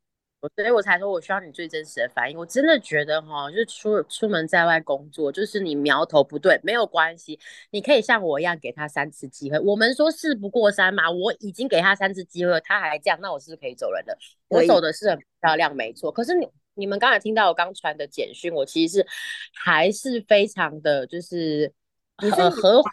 [0.55, 2.39] 所以我才说，我需要你最真实的反应。
[2.39, 7.37] 我真的觉得哈，就是出出门在外工作，就是你苗头不对，没有关系，
[7.71, 9.59] 你可以像我一样给他三次机会。
[9.59, 14.17] 我们说事不过三嘛，我已经给他三次机会，他还这样，那我是不是可以走人的？
[14.47, 16.13] 我走的是很漂亮，没错。
[16.13, 19.07] 可是你你们刚才听到我刚传的简讯，我其实是
[19.53, 21.73] 还是非常的就是
[22.17, 22.93] 很和缓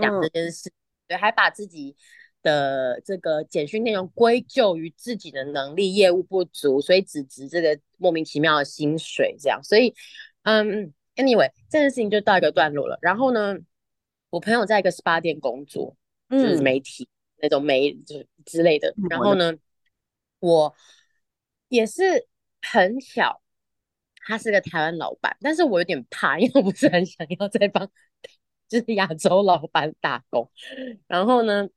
[0.00, 0.70] 讲这件事，
[1.08, 1.96] 对，还把自己。
[2.42, 9.60] 的这个简讯内容归咎于自己的能力业务不足，所以只值这个莫名其妙的薪水，这样。
[9.62, 9.92] 所以，
[10.42, 12.96] 嗯，anyway，这件事情就到一个段落了。
[13.02, 13.56] 然后呢，
[14.30, 15.96] 我朋友在一个 SPA 店工作，
[16.30, 17.08] 就是媒体
[17.38, 18.94] 那种媒就之类的。
[19.10, 19.52] 然后呢，
[20.38, 20.74] 我
[21.68, 22.28] 也是
[22.62, 23.42] 很巧，
[24.26, 27.90] 他是个台湾老板，但是我有点怕，因为我不是很想要再帮
[28.68, 30.50] 就是亚洲老板打工。
[31.08, 31.68] 然后呢？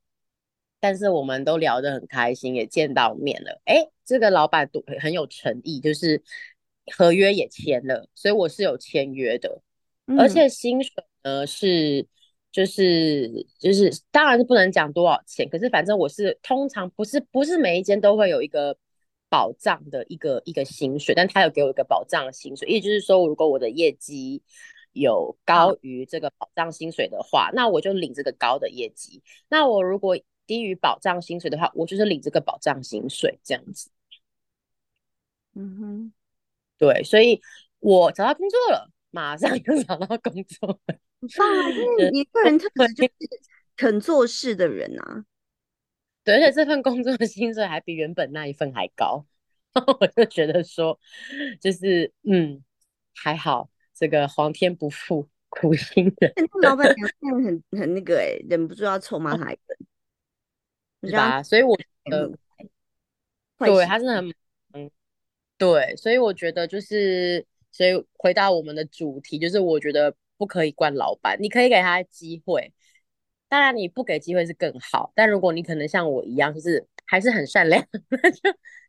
[0.81, 3.61] 但是我们都聊得很开心，也见到面了。
[3.63, 6.21] 哎，这个老板都很有诚意，就是
[6.93, 9.61] 合约也签了，所以我是有签约的。
[10.17, 10.91] 而且薪水
[11.23, 12.05] 呢是，
[12.51, 18.75] 就是就是，当然是不能讲多少钱，可是反正我是通常不是不是每一间都会有一个
[19.29, 24.41] 保障的一个一个薪水，但他有给我一个保障的薪水，也就是说，如果我的业绩
[24.91, 29.21] 有高于这个保障薪水的话，那我就领这个高的业绩。
[29.47, 33.89] 那我如果低于保障薪水的话，我就是领这个保障薪水这样子。
[35.55, 36.13] 嗯哼，
[36.77, 37.41] 对，所以
[37.79, 40.79] 我找到工作了，马上就找到工作。
[41.21, 41.69] 很棒啊！
[41.69, 43.11] 因 为你个人特质就是
[43.75, 45.25] 肯做事的人啊。
[46.23, 49.25] 对，而且这份工作的薪水还比原本那一份还高，
[49.99, 50.99] 我就觉得说，
[51.59, 52.63] 就是嗯，
[53.15, 56.33] 还好，这个皇天不负苦心人。
[56.61, 59.77] 老板娘这样很很那个哎，忍不住要臭骂他一顿。
[61.03, 61.41] 是吧？
[61.43, 62.31] 所以我觉 得，
[63.57, 64.33] 对，他真的很，
[64.73, 64.91] 嗯，
[65.57, 72.73] 对，所以我觉得就是，所以回到我们的主题，就是我觉得不可以惯老板，你可以给他机会，
[73.47, 78.39] 当然你不给机会是更好，但如果你可能像我一样，就是还是很善良，那 就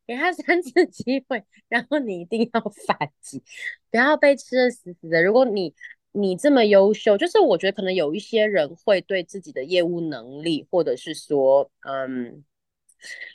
[0.07, 3.43] 给他三次机会，然后你一定要 反击，
[3.91, 5.23] 不要被吃的死死的。
[5.23, 5.75] 如果你
[6.13, 12.45] 你这么优秀，就是我觉得可能有一些人会对自己的业务能力，或者是说，嗯，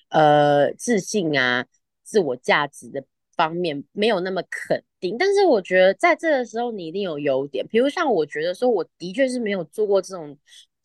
[0.09, 1.65] 呃，自信啊、
[2.03, 3.03] 自我价值的
[3.35, 5.17] 方面没有那么肯定。
[5.17, 7.67] 但是我觉得在这个时候，你一定有优点。
[7.67, 10.37] 比如像我觉得说，我的确是没有做过这种。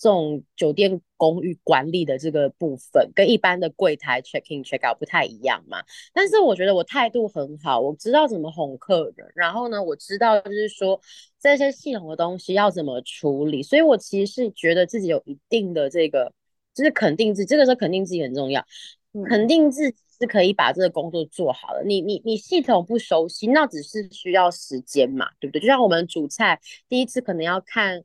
[0.02, 5.80] 这种酒店公寓管理的这个部分，跟一般的柜台 check in check out 不太一样嘛。
[6.12, 11.00] 但是我觉得我态度很好，我知道怎么哄客人，然后呢，我知道就是说
[11.40, 16.32] 这些系统的东西要怎么处理，所以我其实是觉得自己有一定的这个，
[16.74, 18.66] 就是肯定自己，这个时候肯定自己很重要，
[19.28, 21.84] 肯定自己是可以把这个工作做好了。
[21.84, 25.60] 你你你系统不熟悉，那只是需要时间嘛，对不对？
[25.60, 28.02] 就像我们煮菜，第一次可能要看。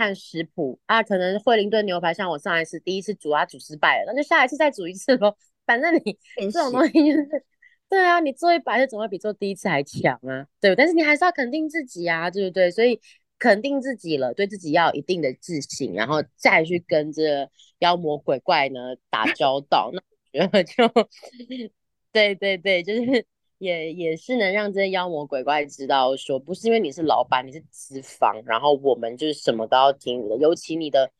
[0.00, 5.36] 看食谱啊，可能惠灵顿牛排像我上一次第一次煮啊煮失败了，那就下一次再煮一次咯。
[5.66, 6.18] 反正你
[6.50, 7.44] 这种东西就是，
[7.86, 10.74] 对啊，你做一百次总会比做第一次还强啊，对。
[10.74, 12.70] 但是你还是要肯定自己啊，对不对？
[12.70, 12.98] 所以
[13.38, 17.46] 肯定自己了，对自己要有一定的自信，然后再去跟这
[17.80, 20.00] 妖魔鬼怪呢打交道，那
[20.44, 21.08] 我觉得就，
[22.10, 23.26] 对对对，就是。
[23.60, 31.10] 也也是能让这些妖魔鬼怪知道，说不是因为你是老板，你是资方，然后我们就是什么都要听你的，尤其你的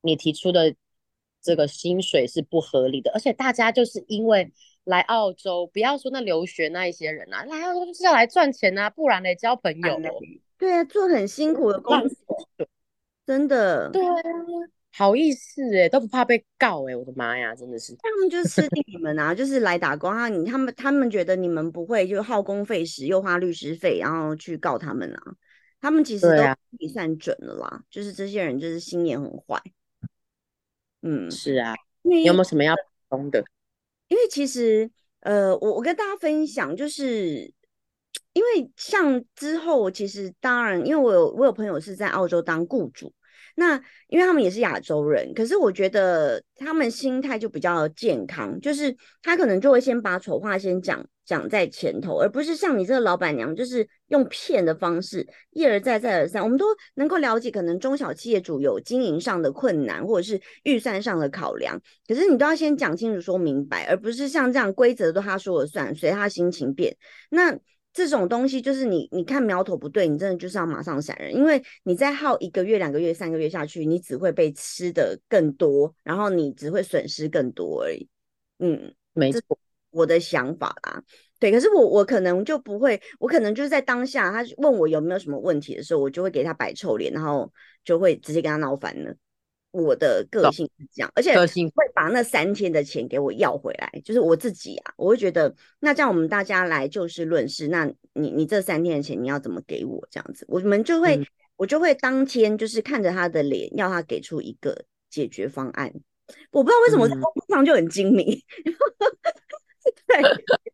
[0.00, 0.74] 你提出的
[1.40, 10.00] 这个薪水是不合理的，而且大家就是因为来澳洲，不要说那留学那一些人啊，来澳洲就是要来赚钱啊，不然来交朋友。
[10.58, 12.48] 对啊，做很辛苦的工作，
[13.24, 13.90] 真的。
[13.90, 14.12] 对啊。
[14.96, 17.96] 好意思哎，都不怕被告哎，我的妈呀，真的是。
[17.96, 20.28] 他们就是吃定你们啊，就是来打工啊。
[20.28, 25.34] 你他们他们觉得你们不会，就耗工费时又花律师费，然后去告他们啊。
[25.80, 26.42] 他们其实都
[26.78, 29.60] 计算准了啦，就是这些人就是心眼很坏。
[31.02, 31.74] 嗯，是啊。
[32.02, 33.42] 你有没有什么要补充的？
[34.06, 34.88] 因为其实
[35.20, 37.52] 呃，我我跟大家分享，就是
[38.32, 43.12] 因为像之后，其实当然，因为我有我有朋友是在澳洲当雇主。
[43.56, 56.42] 那因为他们也是亚洲人，可是我觉得他们心态就比较健康，就是他可能就会先把丑话先讲讲在前头，而不是像你这个老板娘，就是用骗的方式一而再再而三。
[56.42, 66.96] 我们都能够了解，可能中小企业主有经营上的困难，或者是预算上的考量，可是你都要先讲清楚、说明白，而不是像这样规则都他说了算，随他心情变。
[67.30, 67.56] 那
[67.94, 78.08] 这种东西就是你，你看苗头不对，你真的就是要马上闪人，因为你再耗一个月、两个月、三个月下去，你只会被吃的更多，然后你只会损失更多而已。
[78.58, 79.40] 嗯，没错，
[79.90, 81.00] 我的想法啦。
[81.38, 87.52] 对，可是我我可能就不会，我可能就是在当下他问我有没有什么问题的时候，我就会给他摆臭脸，然后
[87.84, 89.14] 就会直接跟他闹翻了。
[89.74, 105.92] 我的个性是这样，而且会把那三天的钱给我要回来，就是我自己啊，我会觉得那这样我们大家来就事论事，那你你这三天的钱你要怎么给我这样子，我们就会我就会当天就是看着他的脸，要他给出一个解决方案。
[106.52, 108.26] 我不知道为什么在工作上就很精明，
[110.06, 110.22] 对，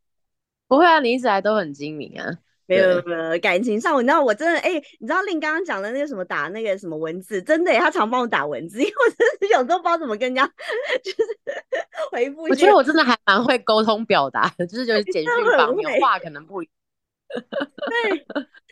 [0.68, 2.36] 不会啊，你一直来都很精明啊。
[2.70, 10.46] 没有没有，感情上，你知道我真的哎，你知道令刚刚讲的那个什么打那个什么文字，真的，他常帮我打文字，因为我真的有时候不知道怎么跟人家
[11.02, 11.38] 就是
[12.12, 12.42] 回复。
[12.42, 16.62] 我觉得我真的还蛮会沟通表达的，就是就是简讯方面话可能不。
[16.62, 18.18] 对，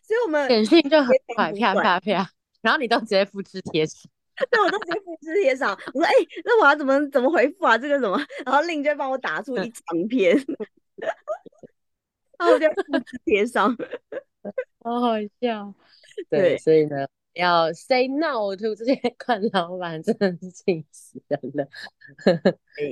[0.03, 2.30] 所以我们简讯就很快，啪啪啪，
[2.62, 4.11] 然后你都直接复制贴上。
[4.51, 5.76] 对，我都直接复制贴上。
[5.92, 6.12] 我说哎，
[6.44, 7.76] 那我要怎么怎么回复啊？
[7.76, 8.16] 这个什么？
[8.46, 10.36] 然后令就帮我打出一长篇。
[12.39, 13.76] 然后就复制贴上，
[14.84, 15.74] 好好笑。
[16.30, 21.68] 对，所以呢，要 say no to 这些惯老板，真的是气死人了。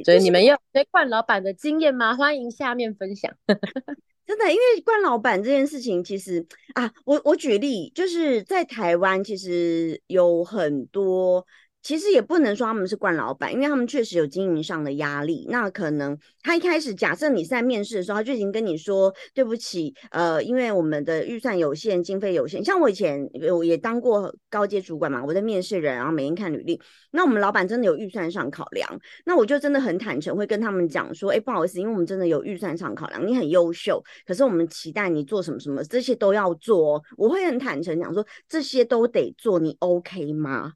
[0.05, 2.15] 所以你们有对惯老板的经验吗？
[2.17, 3.35] 欢迎下面分享。
[4.27, 6.45] 真的，因为惯老板这件事情，其实
[6.75, 11.47] 啊，我我举例，就是在台湾，其实有很多。
[11.87, 15.47] 其实也不能说他们是惯老板，因为他们确实有经营上的压力。
[15.49, 22.65] 那可能他一开始假设你在面试的时候，他就已经跟你说对不起，呃，因为我们的预算有限，经费有限。
[22.65, 26.81] 像我以前我也当过高阶主管嘛，我在面试人，然后每天看履历。
[27.13, 37.01] 那我们老板真的有预算上考量，那我就真的很坦诚，会跟他们讲说，哎，不好意思，因为我们真的有预算上考量，你很优秀，可是我们期待你做什么什么，这些都要做。
[37.17, 40.73] 我会很坦诚讲说，这些都得做，你 OK 吗？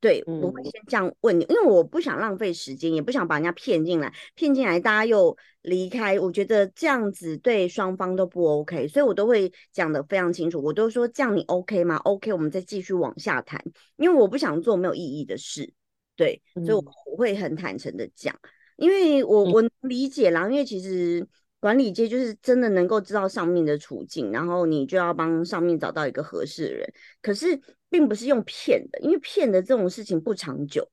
[0.00, 13.62] 对，我会先这样问你，因为我不想浪费时间，也不想把人家骗进来，骗进来大家又离开，我觉得这样子对双方都不 OK，所以我都会讲的非常清楚，我都说这样你 OK 吗？OK，我们再继续往下谈，
[13.96, 15.70] 因为我不想做没有意义的事，
[16.16, 16.82] 对，所以我
[17.12, 18.34] 我会很坦诚的讲，
[18.76, 21.28] 因为我我能理解啦，因为其实
[21.60, 27.60] 管理界就是真的能够知道上面的处境，然后你就要帮上面找到一个合适的人，可是。
[27.90, 30.88] 并不是用骗的，因为骗的这种事情不长久，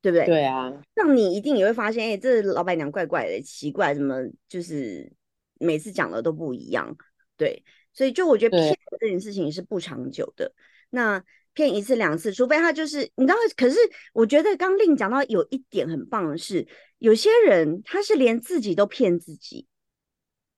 [0.00, 0.24] 对不对？
[0.24, 4.16] 对啊，像你一定也会发现，哎，这老板娘怪怪的，奇怪，怎么
[4.48, 5.12] 就是
[5.58, 6.96] 每次讲的都不一样？
[7.36, 7.62] 对，
[7.92, 10.52] 所以就我觉得骗这件事情是不长久的。
[10.90, 11.22] 那
[11.54, 13.78] 骗一次两次，除非他就是你知道，可是
[14.14, 16.66] 我觉得刚令讲到有一点很棒的是，
[16.98, 19.66] 有些人他是连自己都骗自己。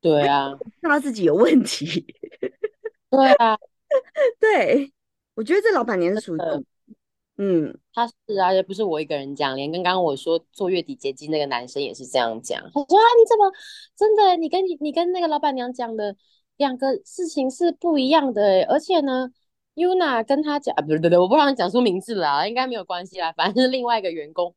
[0.01, 2.07] 对啊，知道自己有问题。
[3.11, 3.59] 对啊，
[4.39, 4.93] 对，
[5.35, 6.41] 我觉得这老板娘是属于，
[7.37, 12.63] 嗯，他是啊，也不是我一个人讲，连刚刚我说做月底结晶那个男生也是这样讲。
[12.63, 13.53] 他说啊，你怎么
[13.97, 14.37] 真的？
[14.37, 16.15] 你跟你你跟那个老板娘讲的
[16.57, 19.31] 两个事情是不一样的，而且呢
[19.75, 24.55] ，Yuna 跟他讲啊，不对不对，我不让你讲出名字了，应该没有关系啦，反正是另外一个员工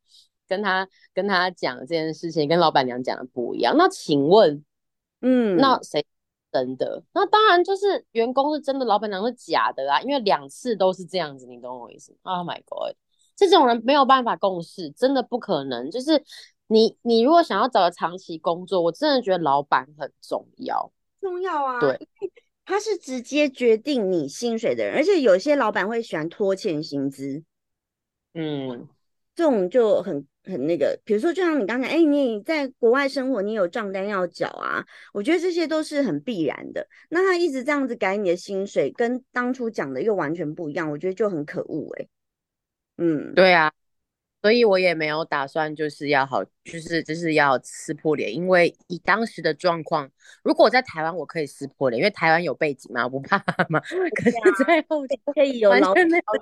[0.48, 3.76] 跟他跟他讲这件事情，跟老板娘讲的不一样。
[3.78, 4.64] 那请问？
[5.22, 6.06] 嗯，那谁
[6.58, 7.04] 真的？
[7.14, 10.02] 那当然就是员工是真的，老板娘是假的啊！
[10.02, 12.96] 因为两次都是这样子，你懂我意思？Oh my god，
[13.36, 15.92] 这种人没有办法共事，真的不可能。
[15.92, 16.24] 就是
[16.68, 20.92] 你，你如果想要找个长期工作，我真的觉得老板很重要，
[21.22, 21.80] 重要啊！
[21.80, 22.08] 对，
[22.66, 27.44] 他是直接决定你薪水的人，而且有些老板会喜欢拖欠薪资，
[28.34, 28.88] 嗯，
[29.36, 30.26] 这种就很。
[30.48, 36.88] 很那个，比如说，就像你刚才，哎，你在国外生活，你有账单要缴啊，我觉得这些都是很必然的。
[37.10, 42.08] 那他一直这样子改你的薪水，跟当初讲的又完全不一样，我觉得就很可恶哎。
[42.98, 43.72] 嗯，对啊，
[44.42, 50.10] 所以我也没有打算就是要好，就是就是要撕破脸，因为以当时的状况，
[50.44, 53.38] 如果我在台湾，我可以撕破脸，因为台湾有背景嘛，我不怕
[53.70, 53.80] 嘛。
[54.16, 55.04] 可是在后
[55.36, 55.94] 可以有老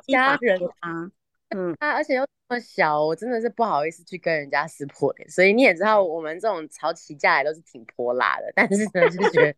[0.07, 1.11] 家人啊。
[1.57, 5.29] 嗯，啊，而且又那么小，我真的是不好意思去跟人家撕破脸。
[5.29, 8.51] 所以你也知道，我们这种吵起架来都是挺泼辣的。
[8.53, 9.55] 但是呢，就觉得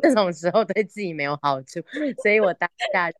[0.00, 1.82] 这种时候对自己没有好处，
[2.22, 3.10] 所以我当下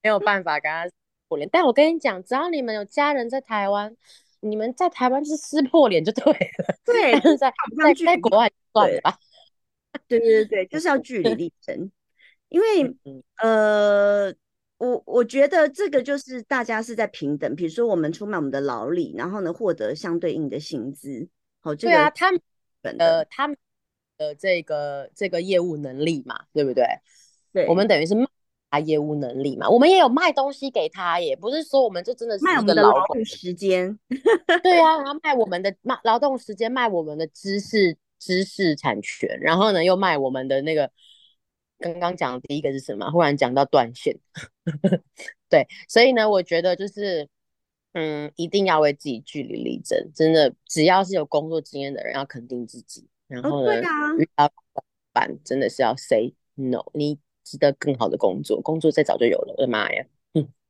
[0.00, 0.94] 没有办法跟他撕
[1.26, 1.48] 破脸。
[1.50, 3.96] 但我跟你讲，只要你们有家人在台湾，
[4.38, 6.76] 你们在台湾就是撕破脸就对了。
[6.86, 9.18] 对，在在在国外算了吧。
[10.06, 11.90] 对对对对，就是要据理力争，
[12.48, 12.94] 因为
[13.42, 14.32] 呃。
[14.78, 21.26] 我我觉得这个就是大家是在平等，比如说我们出卖我们的劳力，然后呢获得相对应的薪资。
[21.60, 22.40] 好，这个对啊，他们
[22.98, 23.56] 呃他们
[24.18, 26.84] 的这个这个业务能力嘛，对不对？
[27.54, 28.26] 对，我们等于是卖
[28.70, 33.98] 他业务能力嘛，我们也有卖东西给他，也不是说我们就真的是卖我们的劳动时间。
[34.62, 40.90] 对啊，然后卖我们的卖劳动时间，卖我们的知识知识产权，然后呢又卖我们的那个。
[41.78, 43.10] 刚刚讲的第一个是什么？
[43.10, 44.16] 忽然讲到断线，
[45.48, 47.28] 对，所以呢，我觉得就是，
[47.92, 50.10] 嗯，一定要为自己据理力争。
[50.14, 53.06] 真的，只要是有工作经验的人，要肯定自己。
[53.28, 53.80] 然后呢，
[54.18, 54.50] 遇到
[55.12, 59.54] 板真的是要 say no，你值得更好的工作，工作再早就有了。
[59.56, 60.04] 我的妈呀！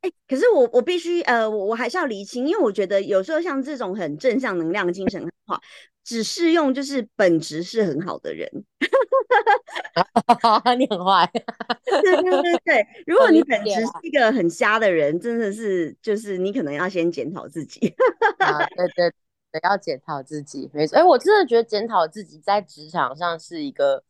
[0.02, 5.60] 哎，可是我我必须呃，我我还是要厘清，因为我觉得有时候像这种很正向能量、精神很好，
[6.06, 8.48] 只适用就是本质是很好的人。
[10.78, 11.28] 你很坏。
[11.84, 17.92] 对对对对，如果你本质是一个很瞎的人，真的是就是你可能要先检讨自己。
[18.38, 19.10] 啊， 对对
[19.50, 20.96] 对，要检讨自己，没错。
[20.96, 24.04] 哎，我真的觉得检讨自己在职场上是一个。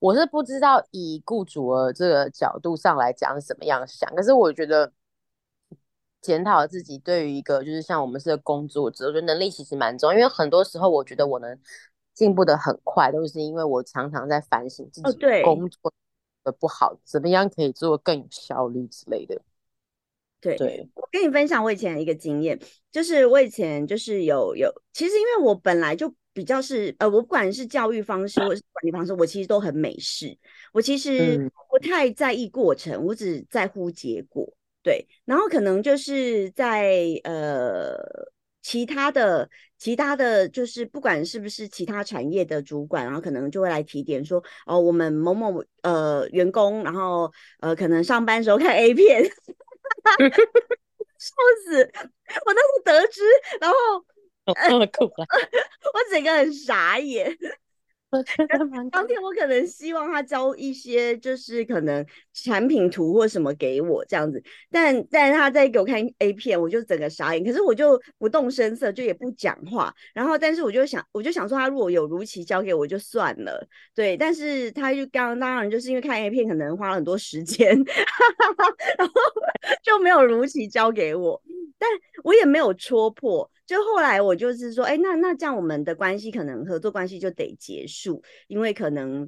[0.00, 4.92] 我是不知道以雇主的这个角度上来讲是怎么样想，可是我觉得
[6.24, 11.58] 检讨自己对于一个就是像我们是个工作者，我觉得能力其实蛮重要，因为很多时候我觉得我能
[12.14, 15.92] 进步的很快，都是因为我常常在反省自己工作
[16.42, 19.38] 的不好，怎么样可以做更有效率之类的。
[20.40, 22.58] 对，我跟你分享我以前的一个经验，
[22.90, 26.12] 就是我以前就是有有，其实因为我本来就。
[26.34, 30.36] 比较是呃，我不管是教育方式或是管理方式，我其实都很美式。
[30.72, 34.52] 我其实不太在意过程，我只在乎结果。
[34.84, 37.96] 对，然后可能就是在呃
[38.62, 49.24] 其他的其他的就是不管是不是其他产业的主管，然后可能就会来提点说，哦，我们某某呃员工，然后呃可能上班时候看 A 片，
[51.18, 51.34] 笑
[51.66, 51.90] 死！
[52.46, 53.22] 我当时得知，
[53.60, 53.76] 然后。
[54.46, 54.54] 我
[56.10, 57.34] 整个很傻眼。
[58.90, 67.44] 当天我可能希望他交一些，就是可能产品图或什么给我这样子，但但是他在给我看 A 片，我就整个傻眼。
[67.44, 69.94] 可是我就不动声色，就也不讲话。
[70.12, 73.66] 然后，但是我就想，我就想说，他如果有如期交给我就算了。
[73.94, 77.68] 对，但是他就刚当然就是因为看 A 片可能花了很多时间，
[78.98, 79.14] 然后
[79.82, 81.42] 就没有如期交给我。
[81.78, 81.90] 但
[82.22, 83.50] 我也没有戳破。
[83.66, 89.26] 就后来我就是说，哎，那那这样我们的关系可能合作关系就得结束，因为可能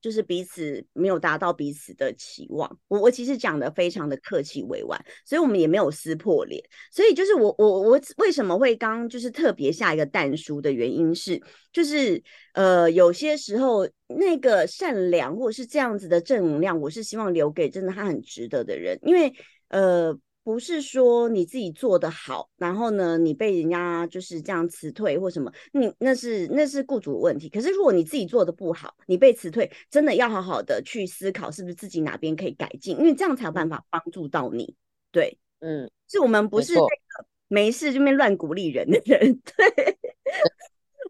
[0.00, 2.78] 就是彼此没有达到彼此的期望。
[2.88, 6.60] 我我其实讲的非常的客气委婉，所以我们也没有撕破脸。
[6.90, 11.40] 所以就是我我我为什么会刚就是特别下一个淡书的原因是，
[11.72, 12.20] 就是
[12.54, 19.32] 呃有些时候那个善良或者是这样子的正能量，我是希望留给真的他很值得的人，因为
[19.68, 20.18] 呃。
[20.42, 27.48] 不是说你自己做的好，然后呢，你被人家就是这样辞退或什么，你那是那是雇主的问题。
[27.48, 34.74] 可是如果你自己做的不好，你被辞退，真的要好好的去思考，是不是自己哪边可以改进，因为这样才有办法帮助到你。
[35.10, 39.40] 对，嗯，是我们不是那个没事就边乱鼓励人的人。
[39.44, 39.98] 对，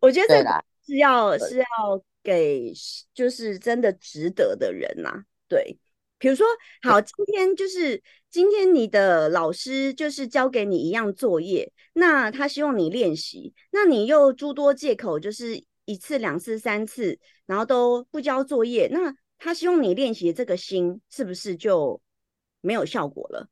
[0.00, 1.64] 我觉得这个是要是要
[2.22, 2.72] 给
[3.14, 5.24] 就是真的值得的人呐。
[5.46, 5.78] 对。
[6.20, 6.46] 比如说，
[6.82, 21.98] 好，今天就是今天你的老师就是交给你一样作业，那他希望你练习，那你又诸多借口，就是一次、两次、三次，然后都不交作业，那他希望你练习这个心是不是就
[22.60, 23.48] 没有效果了？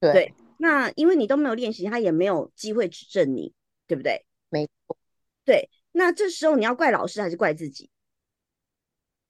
[0.00, 3.54] 对，那因为你都没有练习，他也没有机会指正你，
[3.86, 4.26] 对不对？
[4.48, 4.98] 没错，
[5.44, 7.88] 对，那这时候你要怪老师还是怪自己？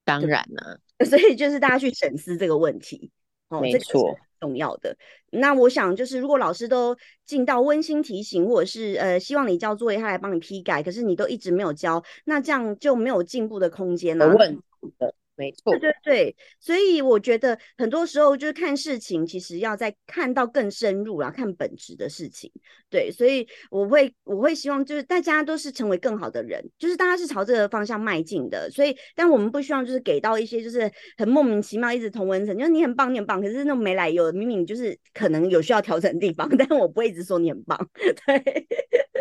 [0.03, 0.81] 当然了。
[1.05, 3.11] 所以就是大家去审视这个问题，
[3.49, 4.97] 哦，没错，重要的。
[5.31, 14.27] 那我想就是，如果老师都尽到温馨提醒，或者是呃希望你交作业，他来帮你批改，可是你都一直没有交，那这样就没有进步的空间了。
[14.35, 14.63] 问题
[14.99, 15.15] 的。
[15.39, 22.51] 没错，对对对，所以我觉得很多时候就是看事情，其实要在看到更深入啦，看本质的事情。
[22.91, 28.69] 对，所以我会我会希望就是大家都是成为更好的人，就是大家是朝这个方向迈进的。
[28.71, 37.79] 所以，但我们不希望就是给到一些就是很莫名其妙一直同文层，就是你很棒，你很棒，可是那种没来由，明明就是可能有需要调整的地方， 但我不会一直说你很棒。
[37.95, 38.67] 对，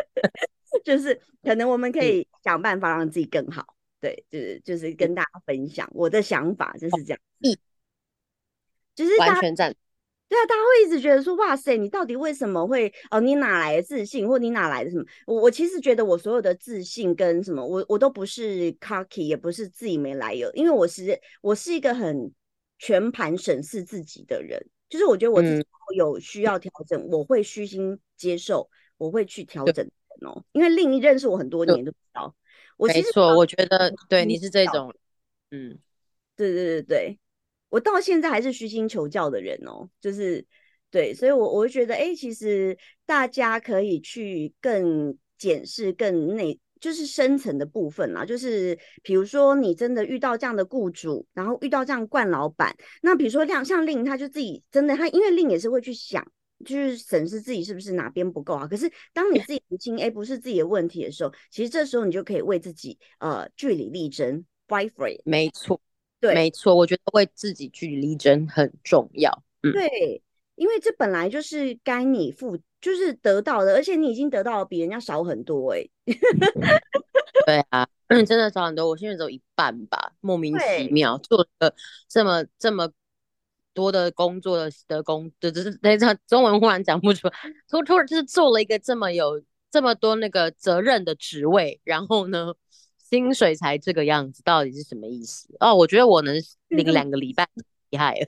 [0.83, 3.76] 就是可能我们可以想办法让自己更好。
[3.99, 7.19] 对，就是就是跟大家分享我的想法，就是这样。
[7.39, 7.57] 一，
[8.95, 9.75] 就是完全赞。
[10.29, 13.21] 对啊，大家会一直觉得说，哇塞，你到底为什么会哦？
[13.21, 15.05] 你哪来的自信，或你哪来的什么？
[15.25, 22.29] 我我其实觉得我所有的自信跟什么，我我都不是 cocky，也不是自己没来由，因为我是我是一个很
[22.77, 24.61] 全盘审视自己的人。
[24.89, 29.89] 就是我觉得我自己有需要调整，我会虚心接受，我会去调整
[30.21, 30.43] 哦。
[30.51, 32.35] 因为另一认识我很多年都知道。
[32.77, 34.93] 没错，我觉得对你是这种，
[35.51, 35.77] 嗯，
[36.35, 37.19] 对对对对，
[37.69, 40.45] 我到现在还是虚心求教的人哦，就是
[40.91, 56.25] 对，所以，我我会觉得，哎，其实大家可以去更检视更内，就是深层的部分啦，就是比如说你真的遇到这样的雇主，然后遇到这样惯老板，那比如说像像令他就自己真的他，因为令也是会去想。
[56.65, 58.67] 就是审视自己是不是哪边不够啊？
[58.67, 65.21] 可是当你自己不清，哎，不是自己的问题的时候，其实这时候你就可以为自己呃据理力争，fight for it。
[65.23, 65.79] 没错，
[66.19, 69.43] 对，没错，我觉得为自己据理力争很重要。
[69.61, 70.21] 嗯，对，
[70.55, 75.87] 因为这本来就是该你付，就是得到的，而且你已经得到比人家少很多，哎。
[77.45, 81.73] 对啊，嗯， 真的少很多，我现在只有一半吧，莫名其妙做了
[82.07, 82.91] 这么这么。
[83.77, 87.33] 多的工作的的工，就只是等一下中文忽然讲不出来，
[87.69, 92.55] 突突然就是做了一个这么有这么多那个责任的职位，然后呢，
[92.97, 95.55] 薪水才这个样子，到底是什么意思？
[95.59, 96.35] 哦，我觉得我能
[96.69, 97.47] 领两个礼拜，
[97.91, 98.27] 厉害了。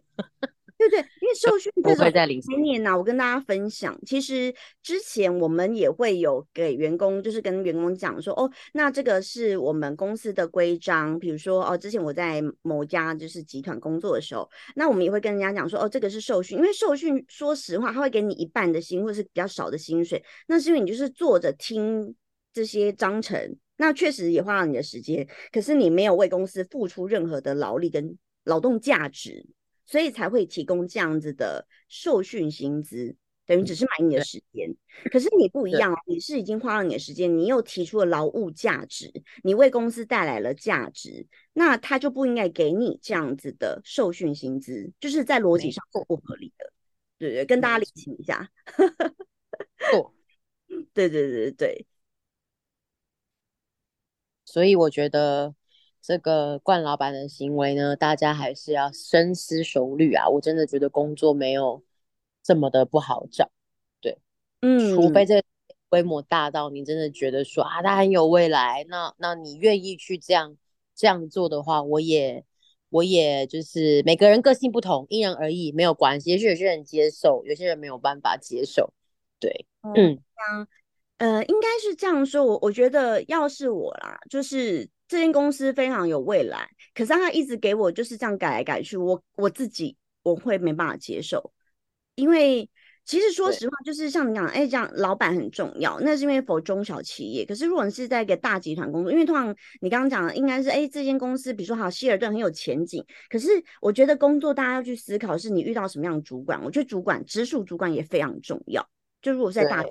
[0.80, 2.26] 对对，因为受训这个概
[2.62, 22.16] 念呢，我跟大家分享，其实之前我们也会有给员工，就是跟员工讲说，哦，那这个是我们公司的规章，比如说，哦，之前我在某家就是集团工作的时候，那我们也会跟人家讲说，哦，这个是受训，因为受训，说实话，他会给你一半的薪，或者是比较少的薪水，那是因为你就是坐着听
[22.54, 29.46] 这些章程，那确实也花了你的时间，可是你没有为公司付出任何的劳力跟劳动价值。
[29.90, 33.16] 所以才会提供这样子的受训薪资，
[33.48, 34.72] 等于只是买你的时间。
[35.12, 39.12] 可是你不一样哦，你是已经花了你的时间，你又提出了劳务价值，
[39.44, 46.72] 你为公司带来了价值，那他就不应该给你这样子的受训薪资，就是在逻辑上不合理的。
[47.18, 48.48] 对对，跟大家理清一下。
[49.90, 50.14] 错。
[50.94, 51.88] 对对对对。
[54.46, 55.56] 所以我觉得。
[56.02, 60.28] 这个冠老板的行为呢，大家还是要深思熟虑啊！
[60.30, 61.84] 我真的觉得工作没有
[62.42, 63.52] 这么的不好找，
[64.00, 64.18] 对，
[64.62, 65.44] 嗯，除非这
[65.90, 70.56] 规模大到你真的觉得说啊，他很有未来，那那你愿意去这样
[70.96, 72.46] 这样做的话，我也
[72.90, 76.30] 我也就是每个人个性不同，因人而异，没有关系。
[76.30, 78.94] 也许有些人接受，有些人没有办法接受，
[79.38, 80.18] 对，嗯，
[81.18, 84.90] 呃，应该是这样说，我我觉得要是我啦，就是。
[85.10, 91.52] 这间公司非常有未来，可是他一直给我就是这样改来改去，我我自己我会没办法接受，
[92.16, 92.70] 因为。
[93.06, 97.44] 其实说实话，就是像你讲，哎，这样老板很重要，那是因为否中小企业。
[97.44, 99.48] 可是如果你是在一个大集团工作，因为通常
[99.82, 103.04] 你刚刚讲的应该是，哎，这间公司，比如说好希尔顿很有前景。
[103.28, 103.48] 可是
[103.82, 106.64] 我觉得工作大家要去思考，是你遇到什么样的主管。
[106.64, 108.88] 我觉得主管直属主管也非常重要。
[109.24, 109.84] 就如果在大，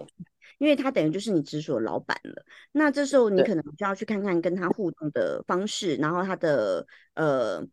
[0.59, 7.67] 因为他等于就是你直属的老板了，那这时候你可能就要去看看跟他互动的方式，然后他的呃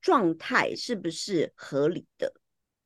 [0.00, 2.32] 状态是不是合理的。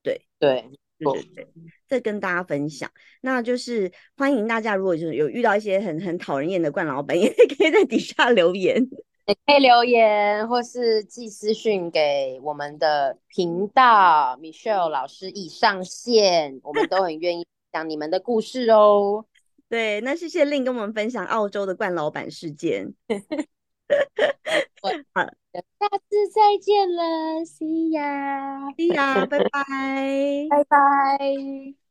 [0.02, 0.70] 对对。
[0.96, 1.48] 对对对，
[1.88, 2.88] 再跟大家分享，
[3.20, 8.80] 那就是欢迎大家，如果就是有遇到一些很很讨人厌的冠老板， 也可以在底下留言，
[9.26, 19.26] 也可以留言或是寄私讯给我们的频道，Michelle 老师已上线，我们都很愿意讲你们的故事哦。
[19.74, 22.94] 对，那谢谢令跟我们分享澳洲的冠老板事件。
[24.80, 24.88] 好，
[25.20, 27.02] 下次再见了
[27.44, 31.83] ，See ya，See ya，拜拜，拜拜。